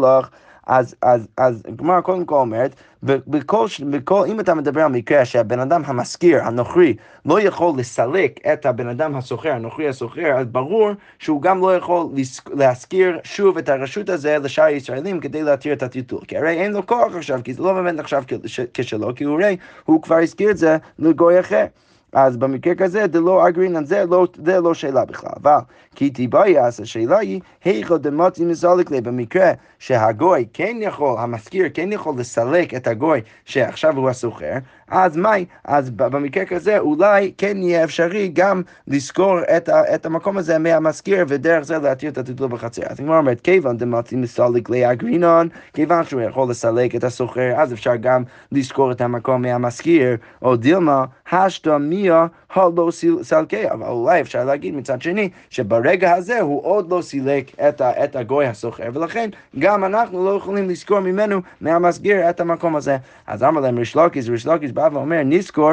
אז, 0.66 0.94
אז, 1.02 1.28
אז 1.36 1.62
גמר 1.76 2.00
קודם 2.00 2.24
כל 2.24 2.34
אומרת, 2.34 2.74
בכל, 3.02 3.66
בכל, 3.90 4.24
אם 4.28 4.40
אתה 4.40 4.54
מדבר 4.54 4.80
על 4.80 4.92
מקרה 4.92 5.24
שהבן 5.24 5.60
אדם 5.60 5.82
המשכיר, 5.84 6.44
הנוכרי, 6.44 6.96
לא 7.26 7.40
יכול 7.40 7.72
לסלק 7.78 8.40
את 8.52 8.66
הבן 8.66 8.88
אדם 8.88 9.16
הסוחר, 9.16 9.52
הנוכרי 9.52 9.88
הסוחר, 9.88 10.32
אז 10.38 10.46
ברור 10.46 10.90
שהוא 11.18 11.42
גם 11.42 11.60
לא 11.60 11.76
יכול 11.76 12.06
להשכיר 12.54 13.18
שוב 13.24 13.58
את 13.58 13.68
הרשות 13.68 14.08
הזה 14.08 14.38
לשאר 14.38 14.64
הישראלים 14.64 15.20
כדי 15.20 15.42
להתיר 15.42 15.72
את 15.72 15.82
הטיטול. 15.82 16.20
כי 16.28 16.36
הרי 16.36 16.50
אין 16.50 16.72
לו 16.72 16.86
כוח 16.86 17.14
עכשיו, 17.14 17.40
כי 17.44 17.54
זה 17.54 17.62
לא 17.62 17.72
באמת 17.72 17.94
נחשב 17.94 18.22
כשלו, 18.74 19.14
כי 19.14 19.24
הוא 19.24 19.42
הרי, 19.42 19.56
הוא 19.84 20.02
כבר 20.02 20.16
הזכיר 20.16 20.50
את 20.50 20.58
זה 20.58 20.76
לגוי 20.98 21.40
אחר. 21.40 21.66
אז 22.16 22.36
במקרה 22.36 22.74
כזה, 22.74 23.06
דלא 23.06 23.48
אגרין 23.48 23.76
על 23.76 23.86
זה, 23.86 24.04
לא, 24.10 24.26
זה 24.44 24.60
לא 24.60 24.74
שאלה 24.74 25.04
בכלל. 25.04 25.30
אבל 25.42 25.58
כי 25.94 26.10
תיבאי, 26.10 26.60
אז 26.60 26.80
השאלה 26.80 27.18
היא, 27.18 27.40
היכו 27.64 27.98
דמוצי 27.98 28.44
מסלק 28.44 28.90
לי, 28.90 29.00
במקרה 29.00 29.52
שהגוי 29.78 30.46
כן 30.52 30.76
יכול, 30.80 31.18
המשכיר 31.18 31.66
כן 31.74 31.92
יכול 31.92 32.14
לסלק 32.18 32.74
את 32.74 32.86
הגוי 32.86 33.20
שעכשיו 33.44 33.96
הוא 33.96 34.08
הסוחר, 34.08 34.58
אז 34.88 35.16
מהי? 35.16 35.44
אז 35.64 35.90
במקרה 35.90 36.44
כזה 36.44 36.78
אולי 36.78 37.32
כן 37.38 37.56
יהיה 37.56 37.84
אפשרי 37.84 38.28
גם 38.28 38.62
לזכור 38.88 39.38
את, 39.56 39.68
ה, 39.68 39.94
את 39.94 40.06
המקום 40.06 40.38
הזה 40.38 40.58
מהמשכיר, 40.58 41.24
ודרך 41.28 41.64
זה 41.64 41.78
להתיר 41.78 42.10
את 42.10 42.18
הטיטול 42.18 42.48
בחצר. 42.48 42.82
אז 42.86 43.00
אני 43.00 43.08
אומרת, 43.08 43.40
כיוון 43.40 43.76
דמוצי 43.76 44.16
מסלק 44.16 44.70
לי 44.70 44.92
אגרינון, 44.92 45.48
כיוון 45.74 46.04
שהוא 46.04 46.20
יכול 46.20 46.50
לסלק 46.50 46.94
את 46.94 47.04
הסוחר, 47.04 47.52
אז 47.56 47.72
אפשר 47.72 47.96
גם 47.96 48.22
לזכור 48.52 48.92
את 48.92 49.00
המקום 49.00 49.42
מהמשכיר, 49.42 50.16
או 50.42 50.56
דילמה, 50.56 51.04
השתא 51.32 51.68
Yeah. 52.06 52.28
הלא 52.58 52.90
סלקי, 53.22 53.70
אבל 53.70 53.86
אולי 53.86 54.20
אפשר 54.20 54.44
להגיד 54.44 54.74
מצד 54.74 55.02
שני, 55.02 55.28
שברגע 55.50 56.12
הזה 56.12 56.40
הוא 56.40 56.64
עוד 56.64 56.92
לא 56.92 57.02
סילק 57.02 57.60
את, 57.68 57.80
ה, 57.80 58.04
את 58.04 58.16
הגוי 58.16 58.46
הסוחר, 58.46 58.88
ולכן 58.92 59.30
גם 59.58 59.84
אנחנו 59.84 60.24
לא 60.24 60.36
יכולים 60.36 60.68
לזכור 60.68 61.00
ממנו 61.00 61.40
מהמסגיר 61.60 62.30
את 62.30 62.40
המקום 62.40 62.76
הזה. 62.76 62.96
אז 63.26 63.42
אמר 63.42 63.60
להם 63.60 63.78
ריש 63.78 63.96
לוקיס, 63.96 64.28
ריש 64.28 64.46
לוקיס 64.46 64.70
בא 64.70 64.88
ואומר, 64.92 65.22
נזכור, 65.24 65.72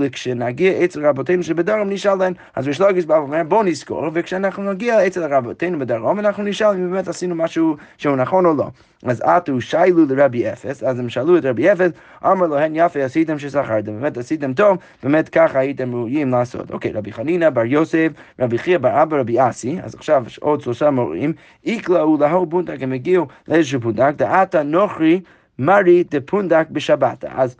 וכשנגיע 0.00 0.84
אצל 0.84 1.06
רבותינו 1.06 1.42
שבדרום 1.42 1.90
נשאל 1.90 2.14
להם, 2.14 2.32
אז 2.54 2.66
ריש 2.66 2.80
לוקיס 2.80 3.04
בא 3.04 3.14
ואומר, 3.14 3.42
בוא 3.48 3.64
נזכור, 3.64 4.10
וכשאנחנו 4.12 4.72
נגיע 4.72 5.06
אצל 5.06 5.34
רבותינו 5.34 5.78
בדרום, 5.78 6.18
אנחנו 6.18 6.42
נשאל 6.42 6.68
אם 6.68 6.90
באמת 6.90 7.08
עשינו 7.08 7.34
משהו 7.34 7.76
שהוא 7.98 8.16
נכון 8.16 8.46
או 8.46 8.54
לא. 8.54 8.66
אז 9.04 9.20
עטו 9.20 9.60
שיילו 9.60 10.06
לרבי 10.08 10.52
אפס, 10.52 10.82
אז 10.82 10.98
הם 10.98 11.08
שאלו 11.08 11.38
את 11.38 11.44
רבי 11.44 11.72
אפס, 11.72 11.90
אמר 12.24 12.46
לו, 12.46 12.58
הן 12.58 12.72
יפה 12.76 13.04
עשיתם 13.04 13.38
ששכרתם, 13.38 14.00
באמת 14.00 14.16
עשיתם 14.16 14.54
טוב, 14.54 14.78
באמת 15.02 15.28
ככה 15.28 15.58
הייתם 15.58 15.94
ראויים 15.94 16.23
לעשות. 16.30 16.70
אוקיי, 16.70 16.92
רבי 16.92 17.12
חנינא 17.12 17.50
בר 17.50 17.64
יוסף, 17.64 18.08
רבי 18.40 18.58
חייא 18.58 18.78
בר 18.78 19.02
אבא, 19.02 19.16
רבי 19.16 19.48
אסי, 19.48 19.78
אז 19.82 19.94
עכשיו 19.94 20.24
עוד 20.40 20.60
שלושה 20.60 20.90
מורים, 20.90 21.32
איקלעו 21.64 22.16
להו 22.20 22.50
פונדק, 22.50 22.76
הם 22.80 22.92
הגיעו 22.92 23.26
לאיזשהו 23.48 23.80
פונדק, 23.80 24.12
דעתה 24.16 24.62
נוכרי 24.62 25.20
מרי 25.58 26.04
דפונדק 26.10 26.66
בשבת. 26.70 27.24
אז 27.24 27.56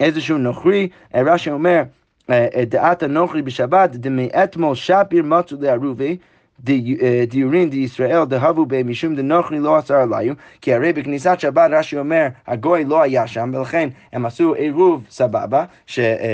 איזשהו 0.00 0.38
נוכרי, 0.38 0.88
רש"י 1.14 1.50
אומר, 1.50 1.82
דעת 2.68 3.02
הנוכרי 3.02 3.42
בשבת, 3.42 3.90
דמאתמול 3.90 4.74
שפיר 4.74 5.22
מצו 5.22 5.56
לערובי, 5.60 6.16
דיורין 7.28 7.70
דישראל 7.70 8.24
דהבו 8.24 8.66
בי 8.66 8.82
משום 8.82 9.14
דנוכרי 9.14 9.58
לא 9.58 9.78
אסר 9.78 9.94
עליו, 9.94 10.34
כי 10.60 10.74
הרי 10.74 10.92
בכניסת 10.92 11.40
שבת 11.40 11.70
רש"י 11.72 11.98
אומר, 11.98 12.26
הגוי 12.46 12.84
לא 12.84 13.02
היה 13.02 13.26
שם, 13.26 13.50
ולכן 13.54 13.88
הם 14.12 14.26
עשו 14.26 14.54
עירוב 14.54 15.04
סבבה, 15.10 15.64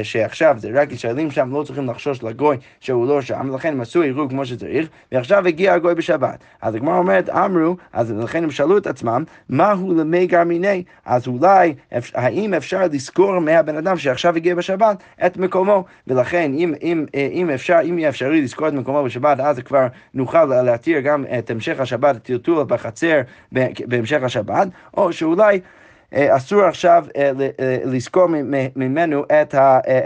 שעכשיו 0.03 0.57
זה 0.59 0.71
רק 0.75 0.93
ישראלים 0.93 1.31
שם, 1.31 1.51
לא 1.53 1.63
צריכים 1.63 1.87
לחשוש 1.87 2.23
לגוי 2.23 2.57
שהוא 2.81 3.07
לא 3.07 3.23
שם, 3.23 3.51
ולכן 3.53 3.73
הם 3.73 3.81
עשו 3.81 4.03
עירוב 4.03 4.31
כמו 4.31 4.47
שצריך, 4.47 4.89
ועכשיו 5.13 5.47
הגיע 5.47 5.75
הגוי 5.75 5.95
בשבת. 5.95 6.39
אז 6.63 6.75
הגמרא 6.75 6.99
אומרת, 6.99 7.29
אמרו, 7.29 7.77
אז 7.93 8.13
לכן 8.13 8.45
הם 8.45 8.51
שאלו 8.51 8.79
את 8.79 8.87
עצמם, 8.87 9.25
מהו 9.49 9.95
למי 9.95 10.27
גרמיני? 10.27 10.83
אז 11.05 11.27
אולי, 11.27 11.75
האם 12.15 12.55
אפשר 12.55 12.81
לזכור 12.93 13.39
מהבן 13.39 13.77
אדם 13.77 13.97
שעכשיו 13.97 14.37
הגיע 14.37 14.55
בשבת 14.55 14.97
את 15.27 15.37
מקומו, 15.37 15.85
ולכן 16.07 16.53
אם, 16.55 16.75
אם, 16.83 17.05
אם 17.33 17.51
אפשר, 17.51 17.79
אם 17.85 17.99
יהיה 17.99 18.09
אפשרי 18.09 18.43
לזכור 18.43 18.69
את 18.69 18.73
מקומו 18.73 19.05
בשבת, 19.05 19.41
אז 19.41 19.57
זה 19.57 19.63
כבר 19.63 19.87
נוכל 20.17 20.45
להתיר 20.45 21.01
גם 21.01 21.25
את 21.39 21.51
המשך 21.51 21.81
השבת, 21.81 22.17
טלטול 22.23 22.65
בחצר 22.65 23.21
בהמשך 23.87 24.23
השבת, 24.23 24.69
או 24.97 25.13
שאולי 25.13 25.61
אסור 26.15 26.63
עכשיו 26.63 27.05
אה, 27.17 27.33
אה, 27.61 27.79
לזכור 27.85 28.27
ממנו 28.77 29.25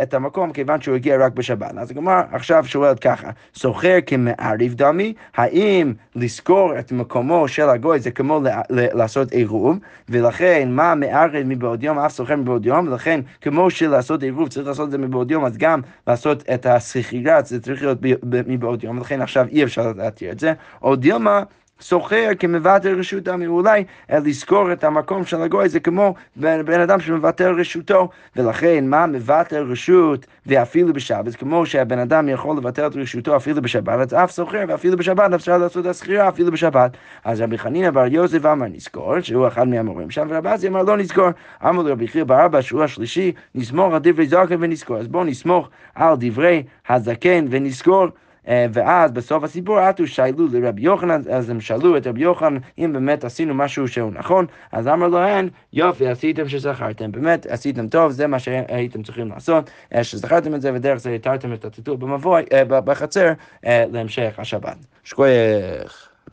את 0.02 0.14
המקום 0.14 0.52
כיוון 0.52 0.80
שהוא 0.80 0.94
הגיע 0.94 1.26
רק 1.26 1.32
בשבת. 1.32 1.78
אז 1.78 1.90
הגמרא 1.90 2.22
עכשיו 2.32 2.64
שואלת 2.66 3.00
ככה, 3.00 3.30
סוחר 3.54 3.98
כמעריב 4.06 4.74
דמי, 4.74 5.14
האם 5.36 5.92
לזכור 6.14 6.78
את 6.78 6.92
מקומו 6.92 7.48
של 7.48 7.68
הגוי 7.68 8.00
זה 8.00 8.10
כמו 8.10 8.40
לעשות 8.70 9.32
עירוב, 9.32 9.78
ולכן 10.08 10.68
מה 10.72 10.94
מערב 10.94 11.42
מבעוד 11.44 11.82
יום, 11.82 11.98
אף 11.98 12.12
סוחר 12.12 12.36
מבעוד 12.36 12.66
יום, 12.66 12.88
ולכן 12.88 13.20
כמו 13.40 13.70
שלעשות 13.70 14.22
עירוב 14.22 14.48
צריך 14.48 14.66
לעשות 14.66 14.86
את 14.86 14.90
זה 14.90 14.98
מבעוד 14.98 15.30
יום, 15.30 15.44
אז 15.44 15.58
גם 15.58 15.80
לעשות 16.06 16.44
את 16.54 16.66
הסחירה 16.66 17.42
זה 17.42 17.60
צריך 17.60 17.82
להיות 17.82 17.98
מבעוד 18.46 18.84
יום, 18.84 18.98
ולכן 18.98 19.22
עכשיו 19.22 19.46
אי 19.50 19.64
אפשר 19.64 19.92
להתיר 19.96 20.32
את 20.32 20.40
זה. 20.40 20.52
או 20.82 20.96
דילמה 20.96 21.42
סוחר 21.80 22.30
כמוותר 22.38 22.94
רשות 22.98 23.28
עמי, 23.28 23.46
אולי 23.46 23.84
לזכור 24.10 24.72
את 24.72 24.84
המקום 24.84 25.24
של 25.24 25.42
הגוי 25.42 25.68
זה 25.68 25.80
כמו 25.80 26.14
בן 26.36 26.80
אדם 26.80 27.00
שמוותר 27.00 27.52
רשותו, 27.52 28.08
ולכן 28.36 28.84
מה 28.86 29.06
מוותר 29.06 29.62
רשות 29.62 30.26
ואפילו 30.46 30.92
בשבת, 30.92 31.36
כמו 31.36 31.66
שהבן 31.66 31.98
אדם 31.98 32.28
יכול 32.28 32.56
לוותר 32.56 32.86
את 32.86 32.96
רשותו 32.96 33.36
אפילו 33.36 33.62
בשבת, 33.62 33.98
אז 33.98 34.14
אף 34.14 34.30
סוחר 34.30 34.64
ואפילו 34.68 34.96
בשבת 34.96 35.32
אפשר 35.34 35.58
לעשות 35.58 35.86
את 35.86 35.90
הסחירה 35.90 36.28
אפילו 36.28 36.52
בשבת. 36.52 36.96
אז 37.24 37.40
רבי 37.40 37.58
חנינא 37.58 37.90
בר 37.90 38.06
יוסף 38.06 38.46
אמר 38.46 38.66
נזכור, 38.66 39.20
שהוא 39.20 39.48
אחד 39.48 39.68
מהמורים 39.68 40.10
שם, 40.10 40.26
ורבי 40.30 40.48
אזי 40.48 40.68
אמר 40.68 40.82
לא 40.82 40.96
נזכור. 40.96 41.28
אמר 41.68 41.82
לרבי 41.82 42.08
חייא 42.08 42.24
בר 42.24 42.46
אבא, 42.46 42.60
שהוא 42.60 42.82
השלישי, 42.82 43.32
נסמוך 43.54 43.94
על 43.94 44.00
דברי 44.02 44.26
זקן 44.26 44.56
ונזכור. 44.60 44.96
אז 44.96 45.08
בואו 45.08 45.24
נסמוך 45.24 45.68
על 45.94 46.14
דברי 46.18 46.62
הזקן 46.88 47.46
ונזכור. 47.50 48.06
אה, 48.48 48.66
ואז 48.72 49.12
בסוף 49.12 49.44
הסיפור 49.44 49.78
עטו 49.78 50.06
שאלו 50.06 50.46
לרבי 50.52 50.82
יוחנן, 50.82 51.20
אז 51.30 51.50
הם 51.50 51.60
שאלו 51.60 51.96
את 51.96 52.06
רבי 52.06 52.20
יוחנן 52.20 52.58
אם 52.78 52.92
באמת 52.92 53.24
עשינו 53.24 53.54
משהו 53.54 53.88
שהוא 53.88 54.12
נכון, 54.12 54.46
אז 54.72 54.88
אמר 54.88 55.08
להם, 55.08 55.48
יופי, 55.72 56.08
עשיתם 56.08 56.48
שזכרתם, 56.48 57.12
באמת 57.12 57.46
עשיתם 57.46 57.88
טוב, 57.88 58.10
זה 58.12 58.26
מה 58.26 58.38
שהייתם 58.38 59.02
צריכים 59.02 59.28
לעשות, 59.28 59.70
אה, 59.94 60.04
שזכרתם 60.04 60.54
את 60.54 60.60
זה 60.60 60.74
ודרך 60.74 60.98
זה 60.98 61.10
התרתם 61.10 61.52
את 61.52 61.64
הטיטול 61.64 61.96
במבוי, 61.96 62.42
אה, 62.52 62.64
בחצר 62.64 63.32
להמשך 63.64 64.34
השבת. 64.38 64.76
שכוייך. 65.04 66.09